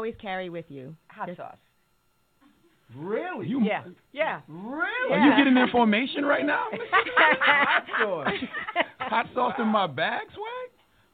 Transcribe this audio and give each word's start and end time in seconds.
always 0.00 0.14
carry 0.18 0.48
with 0.48 0.64
you? 0.70 0.96
Hot 1.08 1.28
sauce. 1.36 1.58
Really? 2.96 3.46
You, 3.46 3.62
yeah. 3.62 3.84
Yeah. 4.12 4.40
Really? 4.48 4.88
Yeah. 5.10 5.16
Are 5.16 5.26
you 5.28 5.36
getting 5.36 5.58
information 5.58 6.24
right 6.24 6.46
now? 6.46 6.68
hot 6.90 7.84
sauce. 8.00 8.28
hot 8.98 9.26
sauce 9.34 9.52
in 9.58 9.66
my 9.66 9.86
bag, 9.86 10.22
swag? 10.32 10.70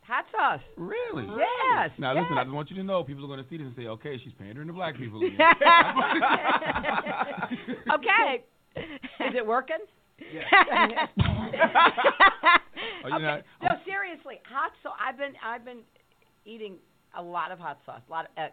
Hot 0.06 0.24
sauce. 0.30 0.60
Really? 0.76 1.26
Yes. 1.26 1.90
Now 1.98 2.12
yes. 2.14 2.22
listen, 2.22 2.38
I 2.38 2.44
just 2.44 2.54
want 2.54 2.70
you 2.70 2.76
to 2.76 2.84
know 2.84 3.02
people 3.02 3.24
are 3.24 3.26
going 3.26 3.42
to 3.42 3.50
see 3.50 3.56
this 3.56 3.66
and 3.66 3.74
say, 3.74 3.88
"Okay, 3.88 4.20
she's 4.22 4.32
pandering 4.38 4.68
to 4.68 4.72
black 4.72 4.96
people 4.96 5.20
okay. 7.92 8.44
Is 8.76 9.34
it 9.34 9.44
working? 9.44 9.78
Yeah. 10.32 11.06
Okay. 13.04 13.22
not- 13.22 13.42
No, 13.62 13.68
seriously, 13.84 14.40
hot 14.50 14.72
sauce. 14.82 14.96
I've 15.04 15.16
been 15.18 15.32
I've 15.44 15.64
been 15.64 15.80
eating 16.44 16.76
a 17.16 17.22
lot 17.22 17.52
of 17.52 17.58
hot 17.58 17.78
sauce, 17.86 18.00
a 18.08 18.10
lot 18.10 18.26
of 18.26 18.30
uh, 18.44 18.48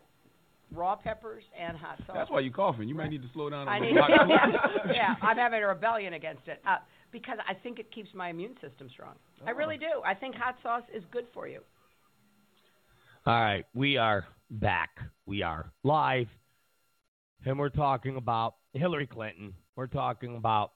raw 0.73 0.95
peppers 0.95 1.43
and 1.59 1.77
hot 1.77 1.97
sauce. 2.05 2.15
That's 2.15 2.31
why 2.31 2.41
you're 2.41 2.53
coughing. 2.53 2.87
You 2.87 2.95
might 2.95 3.09
need 3.09 3.21
to 3.21 3.29
slow 3.33 3.49
down. 3.49 3.67
I 3.67 3.77
on 3.77 3.81
need, 3.81 3.95
yeah, 3.95 4.93
yeah, 4.93 5.15
I'm 5.21 5.37
having 5.37 5.61
a 5.61 5.67
rebellion 5.67 6.13
against 6.13 6.47
it 6.47 6.61
uh, 6.67 6.77
because 7.11 7.37
I 7.47 7.53
think 7.53 7.79
it 7.79 7.91
keeps 7.91 8.09
my 8.13 8.29
immune 8.29 8.55
system 8.61 8.89
strong. 8.91 9.15
I 9.45 9.51
really 9.51 9.77
do. 9.77 10.01
I 10.05 10.13
think 10.13 10.35
hot 10.35 10.55
sauce 10.63 10.83
is 10.93 11.03
good 11.11 11.25
for 11.33 11.47
you. 11.47 11.59
All 13.25 13.33
right, 13.33 13.65
we 13.73 13.97
are 13.97 14.25
back. 14.49 14.97
We 15.25 15.43
are 15.43 15.71
live, 15.83 16.27
and 17.45 17.57
we're 17.57 17.69
talking 17.69 18.17
about 18.17 18.55
Hillary 18.73 19.07
Clinton. 19.07 19.53
We're 19.75 19.87
talking 19.87 20.35
about 20.35 20.71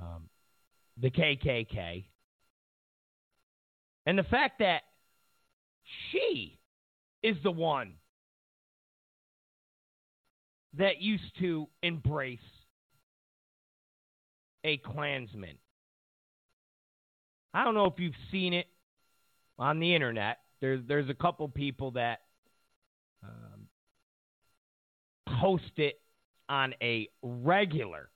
um, 0.00 0.28
the 1.00 1.10
KKK 1.10 2.04
and 4.06 4.18
the 4.18 4.24
fact 4.24 4.58
that 4.58 4.82
she 6.10 6.58
is 7.22 7.36
the 7.42 7.50
one 7.50 7.94
that 10.78 11.00
used 11.00 11.38
to 11.40 11.68
embrace 11.82 12.38
a 14.64 14.76
Klansman. 14.78 15.58
I 17.54 17.64
don't 17.64 17.74
know 17.74 17.86
if 17.86 17.94
you've 17.98 18.14
seen 18.30 18.54
it 18.54 18.66
on 19.58 19.80
the 19.80 19.94
internet. 19.94 20.38
There's 20.60 20.80
there's 20.86 21.10
a 21.10 21.14
couple 21.14 21.48
people 21.48 21.90
that 21.92 22.20
um, 23.22 23.66
post 25.40 25.72
it 25.76 26.00
on 26.48 26.74
a 26.82 27.08
regular, 27.22 28.10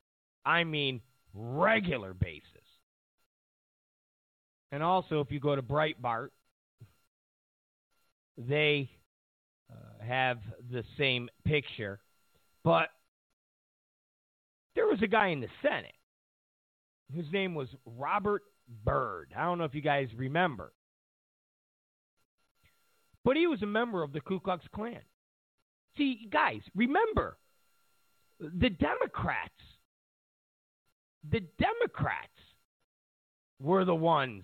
I 0.45 0.65
mean 0.65 1.01
regular 1.35 2.15
basis. 2.15 2.45
And 4.73 4.83
also, 4.83 5.21
if 5.21 5.31
you 5.31 5.41
go 5.41 5.55
to 5.55 5.63
Breitbart, 5.63 6.29
they 8.37 8.91
uh, 9.71 10.05
have 10.05 10.39
the 10.71 10.85
same 10.99 11.29
picture, 11.45 12.01
but 12.67 12.89
there 14.75 14.89
was 14.89 15.01
a 15.01 15.07
guy 15.07 15.29
in 15.29 15.41
the 15.41 15.47
Senate. 15.63 15.95
His 17.15 17.27
name 17.33 17.55
was 17.55 17.69
Robert 17.87 18.43
Byrd. 18.85 19.33
I 19.39 19.45
don't 19.45 19.59
know 19.59 19.65
if 19.65 19.75
you 19.77 19.81
guys 19.81 20.09
remember. 20.17 20.73
But 23.25 23.37
he 23.37 23.47
was 23.47 23.63
a 23.63 23.67
member 23.67 24.03
of 24.03 24.13
the 24.13 24.21
Ku 24.21 24.41
Klux 24.41 24.65
Klan. 24.75 24.99
See, 25.97 26.29
guys, 26.31 26.61
remember, 26.75 27.39
the 28.41 28.71
Democrats, 28.71 29.53
the 31.31 31.43
Democrats 31.61 32.27
were 33.63 33.85
the 33.85 33.95
ones 33.95 34.43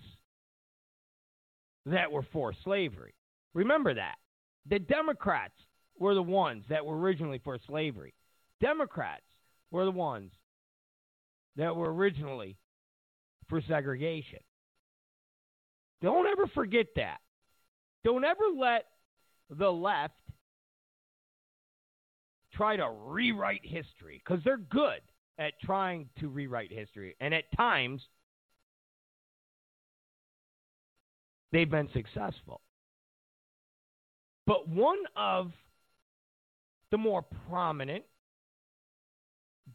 that 1.87 2.13
were 2.13 2.27
for 2.33 2.55
slavery. 2.63 3.15
Remember 3.53 3.93
that. 3.93 4.15
The 4.71 4.79
Democrats 4.79 5.55
were 5.99 6.15
the 6.15 6.23
ones 6.23 6.65
that 6.69 6.85
were 6.85 6.99
originally 6.99 7.41
for 7.43 7.59
slavery. 7.67 8.15
Democrats 8.61 9.25
were 9.71 9.85
the 9.85 9.91
ones 9.91 10.33
that 11.57 11.75
were 11.75 11.93
originally 11.93 12.57
for 13.49 13.61
segregation. 13.63 14.39
Don't 16.01 16.27
ever 16.27 16.47
forget 16.49 16.87
that. 16.97 17.19
Don't 18.05 18.25
ever 18.25 18.45
let 18.57 18.87
the 19.51 19.71
left 19.71 20.15
try 22.55 22.77
to 22.77 22.91
rewrite 23.07 23.65
history 23.65 24.21
because 24.25 24.43
they're 24.45 24.57
good 24.57 25.01
at 25.39 25.61
trying 25.61 26.09
to 26.21 26.29
rewrite 26.29 26.73
history. 26.73 27.17
And 27.21 27.33
at 27.33 27.45
times, 27.57 28.03
they've 31.53 31.71
been 31.71 31.89
successful. 31.93 32.61
But 34.47 34.69
one 34.69 34.99
of 35.17 35.53
the 36.93 36.99
more 36.99 37.25
prominent 37.49 38.05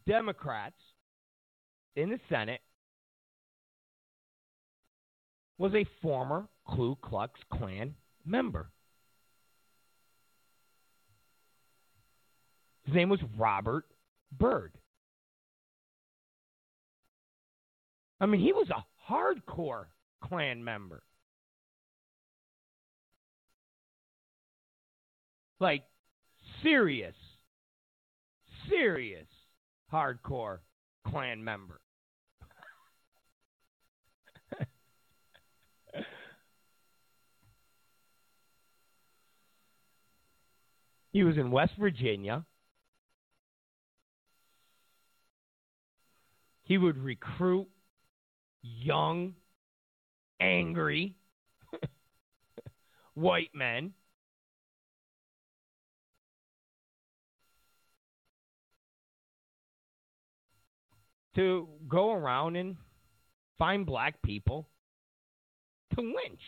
Democrats 0.06 0.76
in 1.96 2.10
the 2.10 2.20
Senate 2.28 2.60
was 5.58 5.74
a 5.74 5.84
former 6.00 6.46
Ku 6.64 6.96
Klux 7.02 7.38
Klan 7.52 7.94
member. 8.24 8.70
His 12.84 12.94
name 12.94 13.08
was 13.08 13.20
Robert 13.36 13.84
Byrd. 14.38 14.72
I 18.20 18.26
mean, 18.26 18.40
he 18.40 18.52
was 18.52 18.68
a 18.70 19.12
hardcore 19.12 19.86
Klan 20.22 20.62
member. 20.62 21.02
Like, 25.58 25.82
serious, 26.62 27.14
serious 28.68 29.26
hardcore 29.92 30.58
Klan 31.06 31.42
member. 31.42 31.80
he 41.12 41.24
was 41.24 41.36
in 41.36 41.50
West 41.50 41.72
Virginia. 41.78 42.44
He 46.64 46.76
would 46.76 46.98
recruit 46.98 47.68
young, 48.62 49.34
angry 50.40 51.16
white 53.14 53.50
men. 53.54 53.94
To 61.34 61.68
go 61.88 62.12
around 62.12 62.56
and 62.56 62.76
find 63.58 63.86
black 63.86 64.20
people 64.22 64.68
to 65.94 66.00
lynch. 66.00 66.40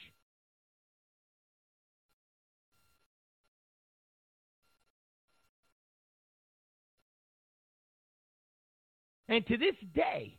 And 9.28 9.46
to 9.46 9.56
this 9.56 9.76
day, 9.94 10.36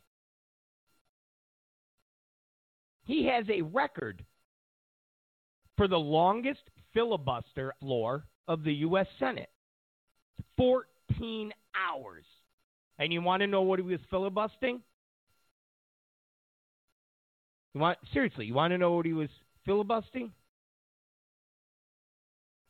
he 3.04 3.26
has 3.26 3.46
a 3.48 3.62
record 3.62 4.22
for 5.78 5.88
the 5.88 5.98
longest 5.98 6.60
filibuster 6.92 7.74
floor 7.80 8.26
of 8.48 8.64
the 8.64 8.74
U.S. 8.74 9.06
Senate 9.18 9.48
14 10.58 11.52
hours. 11.74 12.24
And 13.02 13.12
you 13.12 13.20
want 13.20 13.40
to 13.40 13.48
know 13.48 13.62
what 13.62 13.80
he 13.80 13.84
was 13.84 13.98
filibustering? 14.10 14.80
You 17.74 17.80
want 17.80 17.98
seriously? 18.12 18.46
You 18.46 18.54
want 18.54 18.70
to 18.70 18.78
know 18.78 18.92
what 18.92 19.06
he 19.06 19.12
was 19.12 19.28
filibustering? 19.66 20.30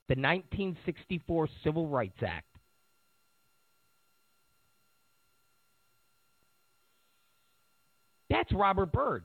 The 0.09 0.15
1964 0.15 1.49
Civil 1.63 1.87
Rights 1.87 2.17
Act. 2.27 2.47
That's 8.31 8.51
Robert 8.53 8.91
Byrd. 8.91 9.25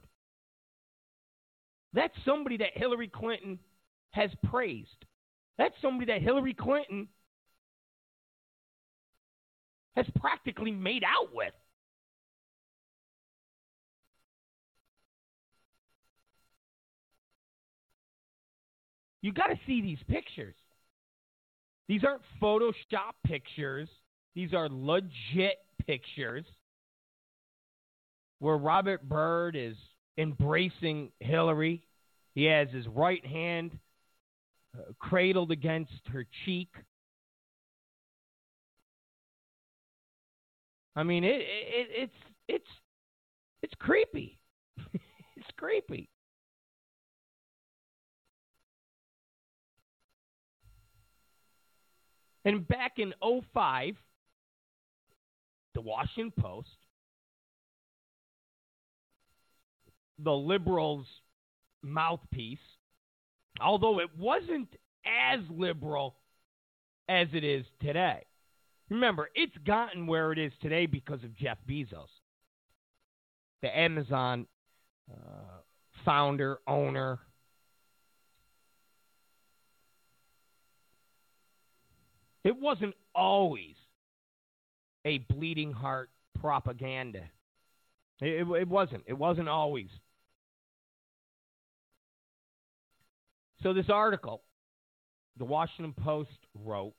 That's 1.94 2.13
somebody 2.25 2.57
that 2.57 2.71
Hillary 2.74 3.07
Clinton 3.07 3.59
has 4.12 4.30
praised. 4.51 5.06
That's 5.57 5.75
somebody 5.81 6.12
that 6.12 6.21
Hillary 6.21 6.54
Clinton 6.54 7.07
has 9.97 10.05
practically 10.19 10.71
made 10.71 11.03
out 11.03 11.33
with. 11.33 11.53
You 19.23 19.33
got 19.33 19.47
to 19.47 19.59
see 19.65 19.81
these 19.81 19.97
pictures. 20.07 20.55
These 21.88 22.03
aren't 22.03 22.21
Photoshop 22.41 23.13
pictures. 23.25 23.89
These 24.35 24.53
are 24.53 24.69
legit 24.69 25.57
pictures 25.85 26.45
where 28.38 28.55
Robert 28.55 29.01
Byrd 29.09 29.55
is 29.55 29.75
embracing 30.19 31.11
Hillary. 31.19 31.81
He 32.35 32.44
has 32.44 32.69
his 32.69 32.88
right 32.88 33.25
hand 33.25 33.71
uh, 34.77 34.91
cradled 34.99 35.51
against 35.51 35.91
her 36.13 36.27
cheek. 36.45 36.69
I 40.97 41.03
mean, 41.03 41.23
it, 41.23 41.41
it 41.41 41.88
it's 41.91 42.13
it's 42.47 42.71
it's 43.61 43.73
creepy. 43.77 44.39
it's 44.94 45.51
creepy. 45.55 46.09
And 52.45 52.67
back 52.67 52.94
in 52.97 53.13
05, 53.21 53.95
the 55.75 55.81
Washington 55.81 56.31
Post, 56.39 56.69
the 60.17 60.31
liberals' 60.31 61.05
mouthpiece, 61.83 62.57
although 63.61 63.99
it 63.99 64.09
wasn't 64.17 64.69
as 65.05 65.41
liberal 65.51 66.15
as 67.07 67.27
it 67.33 67.44
is 67.44 67.65
today. 67.81 68.23
Remember, 68.89 69.29
it's 69.35 69.57
gotten 69.65 70.07
where 70.07 70.31
it 70.31 70.39
is 70.39 70.53
today 70.61 70.85
because 70.85 71.23
of 71.23 71.35
Jeff 71.35 71.57
Bezos, 71.69 72.07
the 73.61 73.77
Amazon 73.77 74.47
uh, 75.11 75.61
founder, 76.05 76.59
owner, 76.67 77.19
It 82.47 82.55
wasn't 82.61 82.93
always 83.13 83.75
a 85.03 85.17
bleeding 85.17 85.73
heart 85.73 86.09
propaganda. 86.39 87.23
It, 88.21 88.47
it, 88.47 88.61
it 88.61 88.67
wasn't. 88.69 89.03
It 89.05 89.17
wasn't 89.17 89.49
always. 89.49 89.89
So, 93.63 93.73
this 93.73 93.89
article, 93.89 94.43
the 95.37 95.43
Washington 95.43 95.93
Post 96.01 96.37
wrote, 96.55 96.93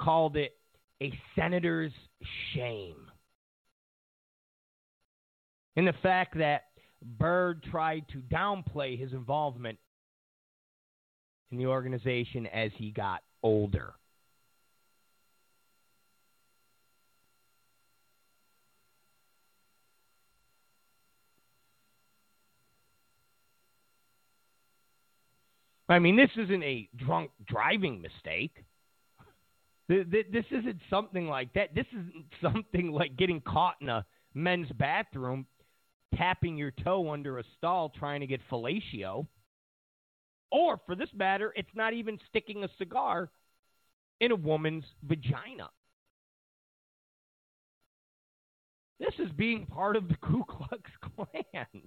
called 0.00 0.36
it 0.36 0.56
a 1.02 1.12
senator's 1.36 1.92
shame. 2.54 2.96
In 5.76 5.84
the 5.84 5.94
fact 6.02 6.36
that 6.38 6.64
Byrd 7.02 7.62
tried 7.70 8.06
to 8.12 8.18
downplay 8.18 8.98
his 8.98 9.12
involvement 9.12 9.78
in 11.50 11.58
the 11.58 11.66
organization 11.66 12.46
as 12.46 12.70
he 12.76 12.90
got 12.90 13.22
older. 13.42 13.94
I 25.88 25.98
mean, 25.98 26.16
this 26.16 26.30
isn't 26.36 26.62
a 26.62 26.88
drunk 26.96 27.32
driving 27.48 28.00
mistake. 28.00 28.64
This 29.90 30.44
isn't 30.52 30.80
something 30.88 31.26
like 31.26 31.52
that. 31.54 31.74
This 31.74 31.86
isn't 31.92 32.26
something 32.42 32.92
like 32.92 33.16
getting 33.16 33.40
caught 33.40 33.74
in 33.80 33.88
a 33.88 34.06
men's 34.34 34.70
bathroom 34.78 35.46
tapping 36.14 36.56
your 36.56 36.70
toe 36.70 37.10
under 37.10 37.38
a 37.38 37.44
stall 37.56 37.88
trying 37.88 38.20
to 38.20 38.26
get 38.26 38.40
fellatio. 38.50 39.26
Or, 40.52 40.80
for 40.86 40.94
this 40.94 41.08
matter, 41.14 41.52
it's 41.56 41.74
not 41.74 41.92
even 41.92 42.18
sticking 42.28 42.62
a 42.62 42.68
cigar 42.78 43.30
in 44.20 44.30
a 44.32 44.36
woman's 44.36 44.84
vagina. 45.02 45.70
This 49.00 49.14
is 49.18 49.32
being 49.32 49.66
part 49.66 49.96
of 49.96 50.08
the 50.08 50.16
Ku 50.22 50.44
Klux 50.44 50.90
Klan. 51.16 51.82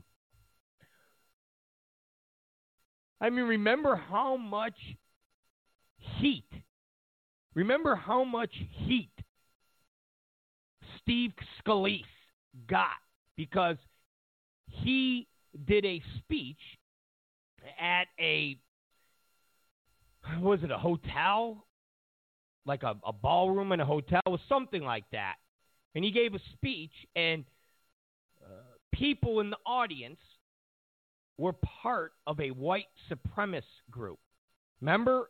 I 3.21 3.29
mean, 3.29 3.45
remember 3.45 3.95
how 3.95 4.35
much 4.35 4.77
heat, 6.19 6.49
remember 7.55 7.95
how 7.95 8.23
much 8.23 8.53
heat 8.69 9.11
Steve 11.01 11.33
Scalise 11.59 12.01
got 12.67 12.87
because 13.35 13.77
he 14.67 15.27
did 15.65 15.85
a 15.85 16.01
speech 16.19 16.57
at 17.79 18.07
a 18.19 18.57
was 20.39 20.59
it 20.63 20.71
a 20.71 20.77
hotel? 20.77 21.65
Like 22.65 22.83
a, 22.83 22.95
a 23.05 23.11
ballroom 23.11 23.71
in 23.73 23.81
a 23.81 23.85
hotel? 23.85 24.21
Or 24.25 24.39
something 24.47 24.83
like 24.83 25.03
that. 25.11 25.35
And 25.95 26.03
he 26.03 26.11
gave 26.11 26.33
a 26.33 26.39
speech 26.53 26.93
and 27.15 27.43
uh, 28.43 28.61
people 28.93 29.41
in 29.41 29.49
the 29.49 29.57
audience 29.65 30.19
were 31.37 31.53
part 31.53 32.13
of 32.25 32.39
a 32.39 32.49
white 32.49 32.87
supremacist 33.11 33.63
group. 33.91 34.19
Remember 34.81 35.29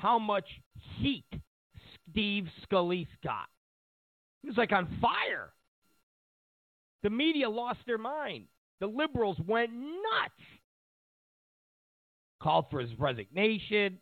how 0.00 0.18
much 0.18 0.46
heat 0.98 1.24
steve 2.08 2.46
scalise 2.64 3.06
got 3.22 3.46
he 4.42 4.48
was 4.48 4.56
like 4.56 4.72
on 4.72 4.86
fire 5.00 5.52
the 7.02 7.10
media 7.10 7.48
lost 7.48 7.78
their 7.86 7.98
mind 7.98 8.46
the 8.80 8.86
liberals 8.86 9.36
went 9.46 9.72
nuts. 9.72 10.34
Called 12.42 12.66
for 12.70 12.80
his 12.80 12.90
resignation. 12.98 13.98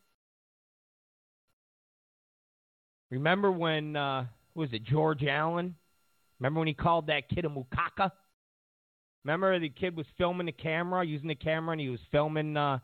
Remember 3.10 3.50
when, 3.50 3.96
uh, 3.96 4.26
was 4.54 4.68
it 4.72 4.84
George 4.84 5.24
Allen? 5.24 5.74
Remember 6.38 6.60
when 6.60 6.68
he 6.68 6.74
called 6.74 7.08
that 7.08 7.28
kid 7.28 7.44
a 7.44 7.48
macaca? 7.48 8.12
Remember 9.24 9.58
the 9.58 9.68
kid 9.68 9.96
was 9.96 10.06
filming 10.16 10.46
the 10.46 10.52
camera, 10.52 11.04
using 11.04 11.26
the 11.26 11.34
camera, 11.34 11.72
and 11.72 11.80
he 11.80 11.88
was 11.88 12.00
filming, 12.12 12.56
uh, 12.56 12.78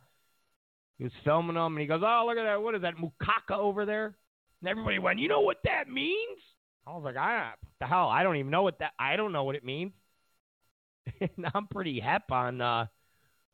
he 0.99 1.05
was 1.05 1.13
filming 1.25 1.57
them, 1.57 1.75
and 1.75 1.81
he 1.81 1.87
goes, 1.87 2.03
"Oh, 2.05 2.25
look 2.27 2.39
at 2.39 2.45
that! 2.45 2.63
What 2.63 2.75
is 2.75 2.83
that 2.83 2.95
macaca 2.97 3.59
over 3.59 3.85
there?" 3.85 4.17
And 4.61 4.69
everybody 4.69 4.99
went, 4.99 5.19
"You 5.19 5.29
know 5.29 5.41
what 5.41 5.59
that 5.65 5.89
means?" 5.89 6.39
I 6.87 6.91
was 6.91 7.03
like, 7.05 7.17
"I 7.17 7.53
the 7.81 7.87
hell? 7.87 8.09
I 8.09 8.23
don't 8.23 8.37
even 8.37 8.51
know 8.51 8.63
what 8.63 8.79
that. 8.79 8.93
I 8.99 9.17
don't 9.17 9.33
know 9.33 9.45
what 9.45 9.57
it 9.57 9.65
means." 9.65 9.93
and 11.21 11.47
I'm 11.55 11.67
pretty 11.67 12.01
hep 12.01 12.31
on 12.31 12.61
uh, 12.61 12.87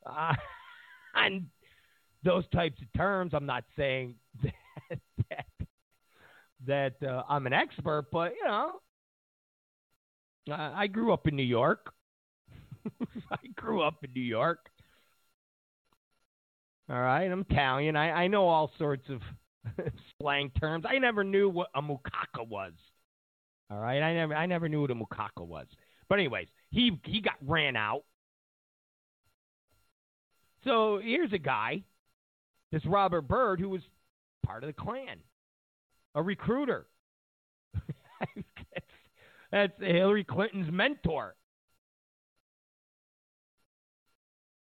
uh, 0.06 0.34
on 1.14 1.46
those 2.22 2.46
types 2.48 2.80
of 2.80 2.92
terms. 2.96 3.32
I'm 3.34 3.46
not 3.46 3.64
saying 3.76 4.16
that 4.42 5.00
that, 5.30 5.46
that 6.66 7.08
uh, 7.08 7.22
I'm 7.28 7.46
an 7.46 7.52
expert, 7.52 8.06
but 8.12 8.32
you 8.34 8.44
know, 8.44 8.72
I, 10.50 10.82
I 10.82 10.86
grew 10.86 11.12
up 11.12 11.26
in 11.26 11.36
New 11.36 11.42
York. 11.42 11.92
I 13.30 13.46
grew 13.56 13.82
up 13.82 14.04
in 14.04 14.12
New 14.14 14.22
York. 14.22 14.70
All 16.90 17.00
right, 17.00 17.30
I'm 17.30 17.46
Italian. 17.48 17.94
I, 17.94 18.10
I 18.10 18.26
know 18.26 18.48
all 18.48 18.72
sorts 18.76 19.04
of 19.10 19.20
slang 20.20 20.50
terms. 20.58 20.84
I 20.88 20.98
never 20.98 21.22
knew 21.22 21.48
what 21.48 21.68
a 21.74 21.80
macaca 21.80 22.46
was. 22.46 22.72
All 23.70 23.78
right, 23.78 24.02
I 24.02 24.12
never 24.12 24.34
I 24.34 24.46
never 24.46 24.68
knew 24.68 24.80
what 24.80 24.90
a 24.90 24.96
macaca 24.96 25.46
was. 25.46 25.66
But 26.08 26.18
anyways, 26.18 26.48
he 26.70 26.98
he 27.04 27.20
got 27.20 27.36
ran 27.46 27.76
out. 27.76 28.02
So 30.64 31.00
here's 31.00 31.32
a 31.32 31.38
guy, 31.38 31.84
this 32.72 32.84
Robert 32.84 33.22
Byrd, 33.22 33.60
who 33.60 33.68
was 33.68 33.82
part 34.44 34.64
of 34.64 34.66
the 34.66 34.74
Klan, 34.74 35.18
a 36.16 36.22
recruiter. 36.22 36.86
that's, 38.34 38.86
that's 39.52 39.72
Hillary 39.80 40.24
Clinton's 40.24 40.72
mentor. 40.72 41.36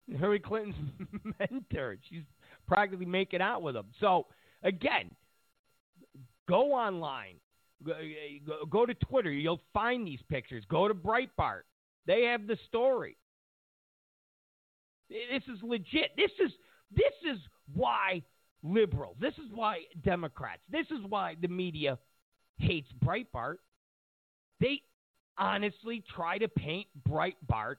Hillary 0.08 0.40
Clinton's 0.40 0.76
mentor. 1.38 1.96
She's 2.08 2.22
practically 2.66 3.06
making 3.06 3.40
out 3.40 3.62
with 3.62 3.76
him. 3.76 3.86
So 4.00 4.26
again, 4.62 5.10
go 6.48 6.72
online, 6.72 7.36
go, 8.70 8.86
to 8.86 8.94
Twitter. 8.94 9.30
You'll 9.30 9.62
find 9.72 10.06
these 10.06 10.20
pictures. 10.28 10.64
Go 10.68 10.88
to 10.88 10.94
Breitbart. 10.94 11.62
They 12.06 12.24
have 12.24 12.46
the 12.46 12.58
story. 12.68 13.16
This 15.08 15.42
is 15.44 15.62
legit. 15.62 16.10
This 16.16 16.30
is 16.44 16.50
this 16.94 17.32
is 17.34 17.38
why 17.72 18.22
liberals. 18.62 19.16
This 19.20 19.34
is 19.34 19.50
why 19.52 19.80
Democrats. 20.02 20.62
This 20.70 20.86
is 20.86 21.04
why 21.08 21.36
the 21.40 21.48
media 21.48 21.98
hates 22.58 22.88
Breitbart, 23.04 23.56
they 24.60 24.82
honestly 25.36 26.02
try 26.14 26.38
to 26.38 26.48
paint 26.48 26.86
Breitbart 27.08 27.76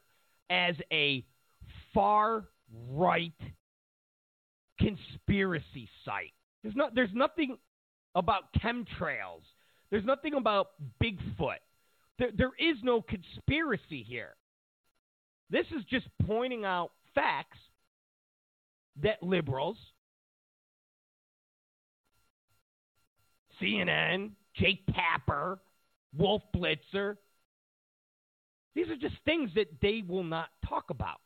as 0.49 0.75
a 0.91 1.25
far 1.95 2.43
right 2.91 3.33
conspiracy 4.79 5.89
site. 6.03 6.33
There's 6.61 6.75
not 6.75 6.93
there's 6.93 7.13
nothing 7.13 7.57
about 8.13 8.53
chemtrails. 8.61 9.41
There's 9.89 10.05
nothing 10.05 10.35
about 10.35 10.67
Bigfoot. 11.01 11.61
There, 12.19 12.29
there 12.35 12.51
is 12.59 12.77
no 12.83 13.01
conspiracy 13.01 14.03
here. 14.03 14.35
This 15.49 15.65
is 15.77 15.83
just 15.89 16.07
pointing 16.25 16.65
out 16.65 16.91
facts 17.13 17.57
that 19.01 19.21
liberals, 19.21 19.77
CNN, 23.61 24.31
Jake 24.55 24.83
Tapper, 24.93 25.59
Wolf 26.17 26.41
Blitzer, 26.55 27.17
these 28.73 28.89
are 28.89 28.95
just 28.95 29.15
things 29.23 29.51
that 29.55 29.67
they 29.81 30.03
will 30.05 30.23
not 30.23 30.49
talk 30.67 30.89
about 30.89 31.19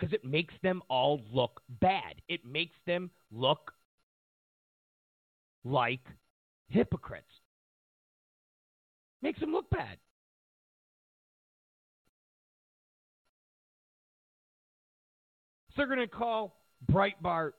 because 0.00 0.14
it 0.14 0.24
makes 0.24 0.54
them 0.62 0.82
all 0.88 1.20
look 1.30 1.60
bad. 1.80 2.14
It 2.28 2.44
makes 2.46 2.76
them 2.86 3.10
look 3.30 3.72
like 5.62 6.00
hypocrites. 6.68 7.26
Makes 9.20 9.40
them 9.40 9.52
look 9.52 9.68
bad. 9.68 9.98
So 15.70 15.74
they're 15.76 15.86
going 15.86 15.98
to 15.98 16.08
call 16.08 16.56
Breitbart 16.90 17.52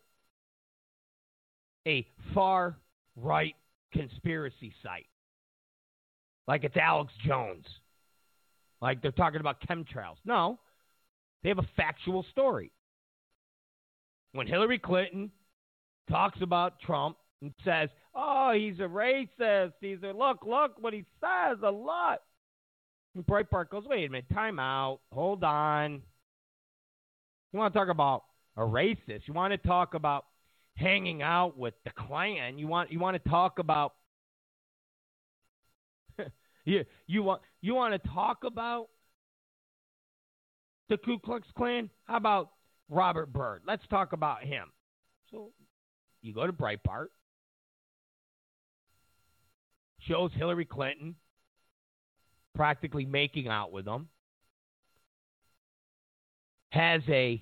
a 1.88 2.08
far 2.34 2.78
right 3.16 3.56
conspiracy 3.94 4.74
site. 4.82 5.06
Like 6.48 6.64
it's 6.64 6.76
Alex 6.76 7.14
Jones. 7.24 7.66
Like 8.82 9.02
they're 9.04 9.12
talking 9.12 9.40
about 9.40 9.62
chemtrails. 9.62 10.18
No, 10.26 10.60
they 11.44 11.50
have 11.50 11.60
a 11.60 11.68
factual 11.76 12.24
story. 12.32 12.72
When 14.34 14.48
Hillary 14.48 14.80
Clinton 14.80 15.32
talks 16.10 16.42
about 16.42 16.80
Trump 16.80 17.18
and 17.42 17.54
says, 17.66 17.90
"Oh, 18.14 18.52
he's 18.52 18.80
a 18.80 18.84
racist. 18.84 19.74
He's 19.82 20.04
a 20.04 20.14
look, 20.14 20.46
look 20.46 20.74
what 20.80 20.94
he 20.94 21.06
says 21.20 21.58
a 21.64 21.72
lot." 21.72 22.22
And 23.16 23.26
Breitbart 23.26 23.70
goes, 23.70 23.86
"Wait 23.86 24.06
a 24.06 24.10
minute, 24.10 24.30
time 24.34 24.60
out. 24.60 25.02
Hold 25.12 25.44
on. 25.44 26.02
You 27.52 27.60
want 27.60 27.74
to 27.74 27.80
talk 27.80 27.90
about 27.90 28.24
a 28.56 28.62
racist? 28.62 29.28
You 29.28 29.34
want 29.34 29.52
to 29.52 29.58
talk 29.58 29.94
about 29.94 30.26
hanging 30.76 31.22
out 31.22 31.58
with 31.58 31.74
the 31.84 31.92
Klan? 31.92 32.58
You 32.58 32.68
want 32.68 32.92
you 32.92 33.00
want 33.00 33.22
to 33.22 33.30
talk 33.30 33.60
about 33.60 33.96
you 36.66 36.86
you 37.08 37.24
want 37.24 37.42
you 37.62 37.76
want 37.76 38.02
to 38.02 38.10
talk 38.10 38.44
about 38.46 38.90
the 40.92 40.98
Ku 40.98 41.18
Klux 41.18 41.48
Klan? 41.58 41.90
How 42.04 42.18
about 42.18 42.52
Robert 42.90 43.32
Byrd? 43.32 43.62
Let's 43.66 43.88
talk 43.90 44.12
about 44.12 44.44
him. 44.44 44.68
So 45.32 45.54
you 46.22 46.34
go 46.34 46.46
to 46.46 46.52
Breitbart, 46.52 47.08
shows 50.02 50.32
Hillary 50.36 50.66
Clinton 50.66 51.16
practically 52.54 53.06
making 53.06 53.48
out 53.48 53.72
with 53.72 53.88
him, 53.88 54.10
has 56.72 57.02
a 57.08 57.42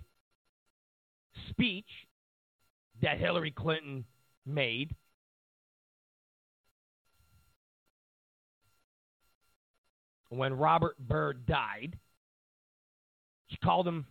speech 1.49 1.89
that 3.01 3.17
Hillary 3.17 3.51
Clinton 3.51 4.05
made. 4.45 4.95
When 10.29 10.53
Robert 10.53 10.95
Byrd 10.99 11.47
died, 11.47 11.97
she 13.49 13.57
called 13.57 13.87
him 13.87 14.05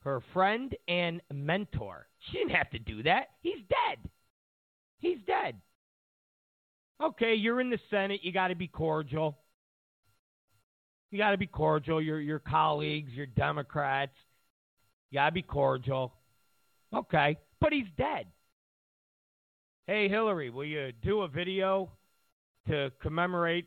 her 0.00 0.22
friend 0.32 0.74
and 0.86 1.20
mentor. 1.32 2.08
She 2.18 2.38
didn't 2.38 2.52
have 2.52 2.70
to 2.70 2.78
do 2.78 3.02
that. 3.04 3.28
He's 3.42 3.58
dead. 3.68 4.10
He's 5.00 5.18
dead. 5.26 5.56
Okay, 7.00 7.34
you're 7.34 7.60
in 7.60 7.70
the 7.70 7.78
Senate. 7.90 8.20
You 8.22 8.32
got 8.32 8.48
to 8.48 8.56
be 8.56 8.66
cordial. 8.66 9.38
You 11.10 11.18
got 11.18 11.30
to 11.30 11.38
be 11.38 11.46
cordial. 11.46 12.02
Your 12.02 12.20
your 12.20 12.40
colleagues, 12.40 13.12
your 13.12 13.26
Democrats. 13.26 14.16
You 15.10 15.16
got 15.18 15.26
to 15.26 15.32
be 15.32 15.42
cordial. 15.42 16.12
Okay, 16.92 17.38
but 17.60 17.72
he's 17.72 17.86
dead. 17.96 18.26
Hey 19.86 20.08
Hillary, 20.08 20.50
will 20.50 20.64
you 20.64 20.92
do 21.02 21.22
a 21.22 21.28
video 21.28 21.90
to 22.66 22.90
commemorate 23.00 23.66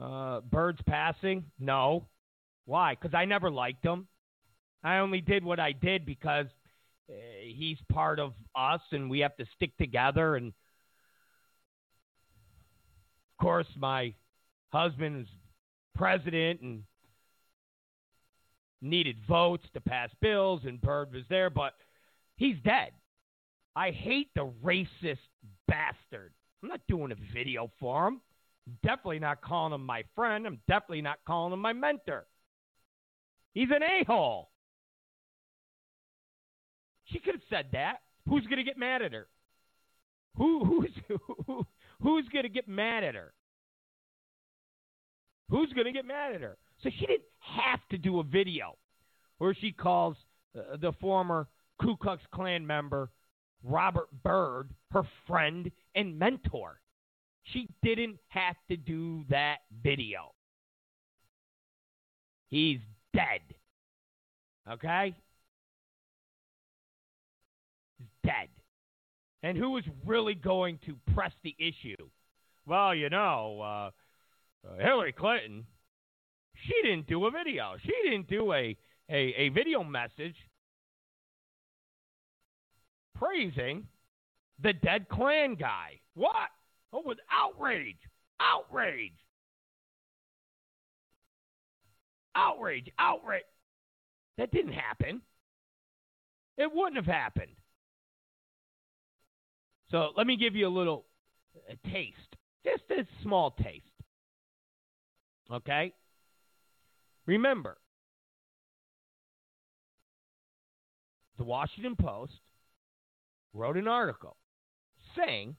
uh, 0.00 0.40
Byrd's 0.40 0.82
passing? 0.86 1.44
No. 1.58 2.06
Why? 2.64 2.94
Because 2.94 3.14
I 3.14 3.24
never 3.24 3.50
liked 3.50 3.84
him. 3.84 4.06
I 4.82 4.98
only 4.98 5.20
did 5.20 5.44
what 5.44 5.60
I 5.60 5.72
did 5.72 6.06
because 6.06 6.46
uh, 7.10 7.12
he's 7.42 7.78
part 7.92 8.18
of 8.18 8.32
us 8.54 8.80
and 8.92 9.10
we 9.10 9.20
have 9.20 9.36
to 9.36 9.46
stick 9.56 9.76
together. 9.76 10.36
And 10.36 10.48
of 10.48 10.52
course, 13.42 13.66
my 13.76 14.14
husband's 14.72 15.28
president 15.94 16.60
and 16.60 16.84
needed 18.80 19.16
votes 19.28 19.66
to 19.74 19.80
pass 19.80 20.10
bills, 20.20 20.62
and 20.64 20.80
Byrd 20.80 21.12
was 21.12 21.24
there, 21.28 21.50
but 21.50 21.74
he's 22.36 22.56
dead. 22.64 22.92
I 23.76 23.90
hate 23.90 24.28
the 24.34 24.50
racist 24.64 25.18
bastard. 25.68 26.32
I'm 26.62 26.68
not 26.68 26.80
doing 26.88 27.12
a 27.12 27.34
video 27.34 27.70
for 27.78 28.08
him. 28.08 28.20
Definitely 28.82 29.18
not 29.18 29.42
calling 29.42 29.72
him 29.72 29.84
my 29.84 30.04
friend. 30.14 30.46
I'm 30.46 30.60
definitely 30.68 31.02
not 31.02 31.18
calling 31.26 31.52
him 31.52 31.60
my 31.60 31.72
mentor. 31.72 32.26
He's 33.54 33.68
an 33.70 33.82
a 33.82 34.04
hole. 34.04 34.50
She 37.06 37.18
could 37.18 37.34
have 37.34 37.42
said 37.50 37.66
that. 37.72 38.00
Who's 38.28 38.44
going 38.44 38.58
to 38.58 38.64
get 38.64 38.78
mad 38.78 39.02
at 39.02 39.12
her? 39.12 39.26
Who 40.36 40.64
who's 40.64 40.90
who, 41.46 41.66
who's 42.00 42.28
going 42.28 42.44
to 42.44 42.48
get 42.48 42.68
mad 42.68 43.02
at 43.02 43.14
her? 43.14 43.32
Who's 45.48 45.72
going 45.72 45.86
to 45.86 45.92
get 45.92 46.04
mad 46.04 46.34
at 46.34 46.40
her? 46.40 46.56
So 46.82 46.90
she 46.90 47.06
didn't 47.06 47.22
have 47.40 47.80
to 47.90 47.98
do 47.98 48.20
a 48.20 48.22
video 48.22 48.76
where 49.38 49.54
she 49.54 49.72
calls 49.72 50.16
uh, 50.56 50.76
the 50.76 50.92
former 51.00 51.48
Ku 51.82 51.96
Klux 51.96 52.22
Klan 52.32 52.66
member 52.66 53.10
Robert 53.64 54.08
Byrd 54.22 54.70
her 54.92 55.02
friend 55.26 55.70
and 55.94 56.18
mentor. 56.18 56.79
She 57.52 57.68
didn't 57.82 58.18
have 58.28 58.56
to 58.68 58.76
do 58.76 59.24
that 59.28 59.58
video. 59.82 60.32
He's 62.48 62.80
dead. 63.14 63.40
Okay? 64.70 65.14
He's 67.98 68.08
dead. 68.24 68.48
And 69.42 69.56
who 69.56 69.76
is 69.78 69.84
really 70.04 70.34
going 70.34 70.78
to 70.86 70.96
press 71.14 71.32
the 71.42 71.54
issue? 71.58 72.08
Well, 72.66 72.94
you 72.94 73.08
know, 73.08 73.60
uh, 73.60 73.90
uh, 74.68 74.76
Hillary 74.78 75.12
Clinton, 75.12 75.64
she 76.54 76.74
didn't 76.82 77.06
do 77.06 77.26
a 77.26 77.30
video. 77.30 77.76
She 77.82 77.92
didn't 78.04 78.28
do 78.28 78.52
a, 78.52 78.76
a, 79.08 79.34
a 79.38 79.48
video 79.48 79.82
message 79.82 80.36
praising 83.16 83.86
the 84.62 84.72
dead 84.72 85.08
Klan 85.08 85.54
guy. 85.54 86.00
What? 86.14 86.50
Oh, 86.92 87.02
with 87.04 87.18
outrage. 87.30 87.98
Outrage. 88.40 89.12
Outrage. 92.34 92.88
Outrage. 92.98 93.42
That 94.38 94.50
didn't 94.50 94.72
happen. 94.72 95.22
It 96.56 96.70
wouldn't 96.72 96.96
have 96.96 97.06
happened. 97.06 97.52
So 99.90 100.10
let 100.16 100.26
me 100.26 100.36
give 100.36 100.54
you 100.54 100.66
a 100.66 100.68
little 100.68 101.06
a 101.68 101.88
taste, 101.88 102.36
just 102.64 102.82
a 102.90 103.06
small 103.22 103.52
taste. 103.52 103.84
Okay? 105.52 105.92
Remember, 107.26 107.76
the 111.38 111.44
Washington 111.44 111.96
Post 111.96 112.40
wrote 113.52 113.76
an 113.76 113.88
article 113.88 114.36
saying 115.16 115.56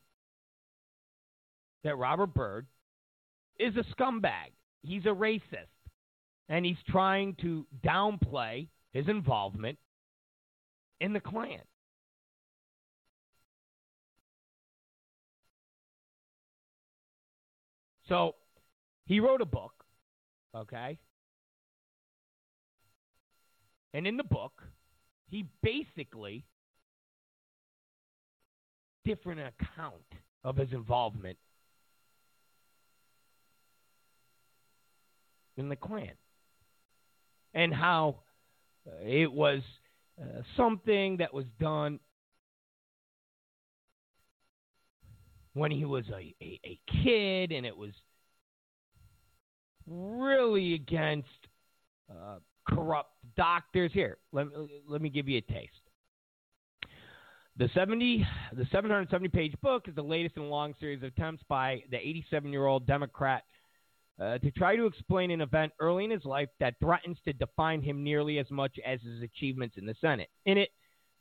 that 1.83 1.97
Robert 1.97 2.33
Byrd 2.33 2.67
is 3.59 3.75
a 3.75 3.83
scumbag. 3.93 4.51
He's 4.83 5.05
a 5.05 5.09
racist. 5.09 5.67
And 6.49 6.65
he's 6.65 6.77
trying 6.89 7.35
to 7.41 7.65
downplay 7.85 8.67
his 8.91 9.07
involvement 9.07 9.77
in 10.99 11.13
the 11.13 11.19
Klan. 11.19 11.61
So 18.09 18.35
he 19.05 19.21
wrote 19.21 19.39
a 19.39 19.45
book, 19.45 19.71
okay? 20.53 20.99
And 23.93 24.05
in 24.05 24.17
the 24.17 24.23
book, 24.23 24.61
he 25.29 25.45
basically 25.63 26.45
different 29.05 29.39
account 29.39 29.95
of 30.43 30.57
his 30.57 30.73
involvement 30.73 31.37
in 35.57 35.69
the 35.69 35.75
Klan 35.75 36.11
and 37.53 37.73
how 37.73 38.19
uh, 38.87 38.91
it 39.03 39.31
was 39.31 39.61
uh, 40.21 40.41
something 40.55 41.17
that 41.17 41.33
was 41.33 41.45
done 41.59 41.99
when 45.53 45.71
he 45.71 45.85
was 45.85 46.05
a, 46.09 46.33
a, 46.41 46.59
a 46.65 46.79
kid 47.03 47.51
and 47.51 47.65
it 47.65 47.75
was 47.75 47.91
really 49.87 50.73
against 50.73 51.27
uh, 52.09 52.37
corrupt 52.67 53.11
doctors. 53.35 53.91
Here, 53.93 54.17
let, 54.31 54.47
let 54.87 55.01
me 55.01 55.09
give 55.09 55.27
you 55.27 55.39
a 55.39 55.51
taste. 55.51 55.71
The 57.57 57.69
70, 57.73 58.25
the 58.53 58.65
770 58.71 59.27
page 59.27 59.53
book 59.61 59.87
is 59.87 59.95
the 59.95 60.01
latest 60.01 60.37
in 60.37 60.43
a 60.43 60.47
long 60.47 60.73
series 60.79 61.03
of 61.03 61.09
attempts 61.15 61.43
by 61.49 61.83
the 61.91 61.97
87 61.97 62.51
year 62.51 62.65
old 62.65 62.87
Democrat 62.87 63.43
uh, 64.21 64.37
to 64.37 64.51
try 64.51 64.75
to 64.75 64.85
explain 64.85 65.31
an 65.31 65.41
event 65.41 65.71
early 65.79 66.05
in 66.05 66.11
his 66.11 66.25
life 66.25 66.49
that 66.59 66.75
threatens 66.79 67.17
to 67.25 67.33
define 67.33 67.81
him 67.81 68.03
nearly 68.03 68.37
as 68.37 68.49
much 68.51 68.77
as 68.85 68.99
his 69.01 69.21
achievements 69.23 69.77
in 69.77 69.85
the 69.85 69.95
Senate. 69.99 70.29
In 70.45 70.57
it, 70.57 70.69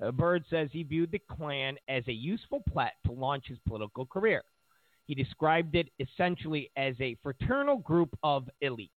uh, 0.04 0.10
Byrd 0.10 0.44
says 0.50 0.68
he 0.70 0.82
viewed 0.82 1.10
the 1.10 1.20
Klan 1.30 1.76
as 1.88 2.06
a 2.08 2.12
useful 2.12 2.62
plat 2.68 2.92
to 3.06 3.12
launch 3.12 3.46
his 3.46 3.58
political 3.66 4.04
career. 4.04 4.42
He 5.06 5.14
described 5.14 5.74
it 5.76 5.88
essentially 5.98 6.70
as 6.76 6.94
a 7.00 7.16
fraternal 7.22 7.78
group 7.78 8.16
of 8.22 8.48
elites. 8.62 8.90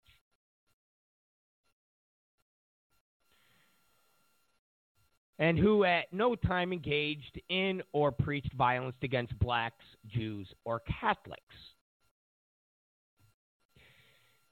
And 5.37 5.57
who 5.57 5.85
at 5.85 6.11
no 6.11 6.35
time 6.35 6.71
engaged 6.73 7.41
in 7.49 7.81
or 7.93 8.11
preached 8.11 8.53
violence 8.53 8.97
against 9.01 9.37
blacks, 9.39 9.85
Jews, 10.07 10.47
or 10.65 10.81
Catholics. 10.99 11.41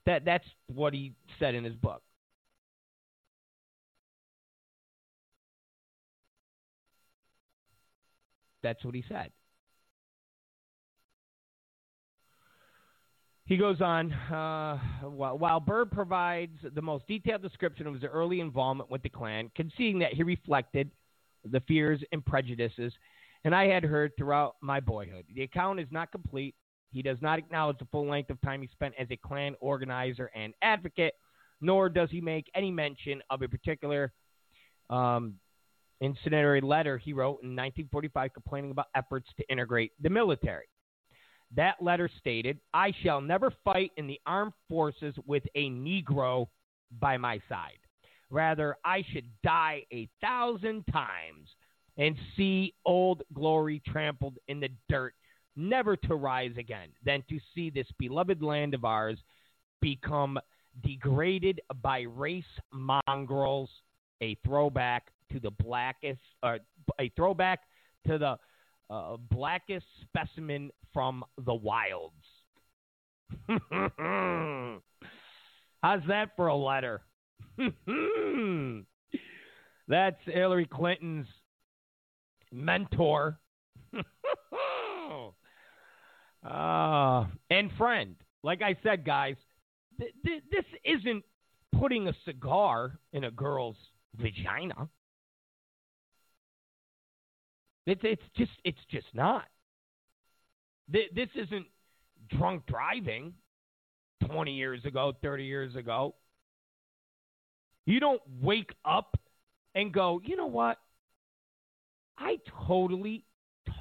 That 0.05 0.25
that's 0.25 0.47
what 0.67 0.93
he 0.93 1.13
said 1.39 1.55
in 1.55 1.63
his 1.63 1.75
book. 1.75 2.01
That's 8.61 8.83
what 8.83 8.93
he 8.93 9.03
said. 9.07 9.31
He 13.45 13.57
goes 13.57 13.81
on, 13.81 14.13
uh, 14.13 14.77
while, 15.01 15.59
Byrd 15.59 15.91
provides 15.91 16.59
the 16.75 16.81
most 16.83 17.07
detailed 17.07 17.41
description 17.41 17.87
of 17.87 17.95
his 17.95 18.03
early 18.03 18.41
involvement 18.41 18.91
with 18.91 19.01
the 19.01 19.09
Klan, 19.09 19.49
conceding 19.55 19.99
that 19.99 20.13
he 20.13 20.21
reflected 20.21 20.91
the 21.43 21.59
fears 21.61 21.99
and 22.11 22.23
prejudices 22.23 22.93
and 23.43 23.55
I 23.55 23.67
had 23.67 23.83
heard 23.83 24.11
throughout 24.17 24.55
my 24.61 24.79
boyhood. 24.79 25.25
The 25.33 25.43
account 25.43 25.79
is 25.79 25.87
not 25.91 26.11
complete 26.11 26.55
he 26.91 27.01
does 27.01 27.17
not 27.21 27.39
acknowledge 27.39 27.77
the 27.77 27.87
full 27.91 28.07
length 28.07 28.29
of 28.29 28.41
time 28.41 28.61
he 28.61 28.67
spent 28.67 28.93
as 28.99 29.07
a 29.11 29.17
Klan 29.17 29.55
organizer 29.59 30.31
and 30.35 30.53
advocate, 30.61 31.13
nor 31.61 31.89
does 31.89 32.09
he 32.09 32.21
make 32.21 32.49
any 32.55 32.71
mention 32.71 33.21
of 33.29 33.41
a 33.41 33.47
particular 33.47 34.11
um, 34.89 35.35
incendiary 36.01 36.61
letter 36.61 36.97
he 36.97 37.13
wrote 37.13 37.41
in 37.43 37.55
1945 37.55 38.33
complaining 38.33 38.71
about 38.71 38.87
efforts 38.95 39.29
to 39.37 39.51
integrate 39.51 39.91
the 40.01 40.09
military. 40.09 40.65
That 41.55 41.81
letter 41.81 42.09
stated, 42.19 42.59
I 42.73 42.93
shall 43.03 43.21
never 43.21 43.51
fight 43.63 43.91
in 43.97 44.07
the 44.07 44.19
armed 44.25 44.53
forces 44.69 45.15
with 45.25 45.43
a 45.55 45.69
Negro 45.69 46.47
by 46.99 47.17
my 47.17 47.41
side. 47.49 47.79
Rather, 48.29 48.77
I 48.85 49.03
should 49.11 49.25
die 49.43 49.83
a 49.91 50.07
thousand 50.21 50.85
times 50.91 51.49
and 51.97 52.15
see 52.37 52.73
old 52.85 53.23
glory 53.33 53.81
trampled 53.85 54.37
in 54.47 54.59
the 54.59 54.69
dirt 54.87 55.15
never 55.59 55.95
to 55.95 56.15
rise 56.15 56.53
again, 56.57 56.89
than 57.05 57.23
to 57.29 57.37
see 57.53 57.69
this 57.69 57.87
beloved 57.97 58.41
land 58.41 58.73
of 58.73 58.85
ours 58.85 59.19
become 59.81 60.39
degraded 60.83 61.61
by 61.81 62.01
race 62.01 62.43
mongrels, 62.71 63.69
a 64.21 64.35
throwback 64.45 65.07
to 65.31 65.39
the 65.39 65.51
blackest, 65.51 66.19
uh, 66.43 66.57
a 66.99 67.09
throwback 67.15 67.59
to 68.07 68.17
the 68.17 68.37
uh, 68.89 69.17
blackest 69.29 69.85
specimen 70.01 70.71
from 70.93 71.23
the 71.45 71.53
wilds. 71.53 72.15
How's 75.83 76.01
that 76.07 76.31
for 76.35 76.47
a 76.47 76.55
letter? 76.55 77.01
That's 79.87 80.17
Hillary 80.25 80.65
Clinton's 80.65 81.27
mentor 82.51 83.39
Uh, 86.43 87.25
and 87.49 87.69
friend, 87.77 88.15
like 88.43 88.61
I 88.61 88.77
said, 88.83 89.05
guys, 89.05 89.35
th- 89.99 90.13
th- 90.25 90.43
this 90.51 90.65
isn't 90.85 91.23
putting 91.79 92.07
a 92.07 92.13
cigar 92.25 92.99
in 93.11 93.25
a 93.25 93.31
girl's 93.31 93.75
vagina. 94.15 94.87
It's 97.85 98.01
it's 98.03 98.23
just 98.37 98.51
it's 98.63 98.79
just 98.89 99.07
not. 99.13 99.45
Th- 100.91 101.11
this 101.13 101.29
isn't 101.35 101.65
drunk 102.29 102.65
driving 102.67 103.33
20 104.25 104.53
years 104.53 104.85
ago, 104.85 105.13
30 105.21 105.45
years 105.45 105.75
ago. 105.75 106.15
You 107.85 107.99
don't 107.99 108.21
wake 108.41 108.71
up 108.85 109.17
and 109.73 109.91
go, 109.91 110.21
you 110.23 110.35
know 110.35 110.45
what? 110.47 110.77
I 112.17 112.37
totally, 112.67 113.25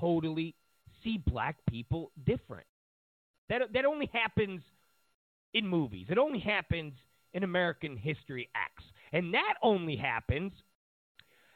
totally 0.00 0.54
see 1.02 1.18
black 1.26 1.56
people 1.68 2.12
different. 2.24 2.66
That 3.48 3.62
that 3.72 3.84
only 3.84 4.10
happens 4.12 4.62
in 5.54 5.66
movies. 5.66 6.06
It 6.10 6.18
only 6.18 6.40
happens 6.40 6.94
in 7.34 7.42
American 7.42 7.96
History 7.96 8.48
X. 8.54 8.84
and 9.12 9.34
that 9.34 9.54
only 9.62 9.96
happens 9.96 10.52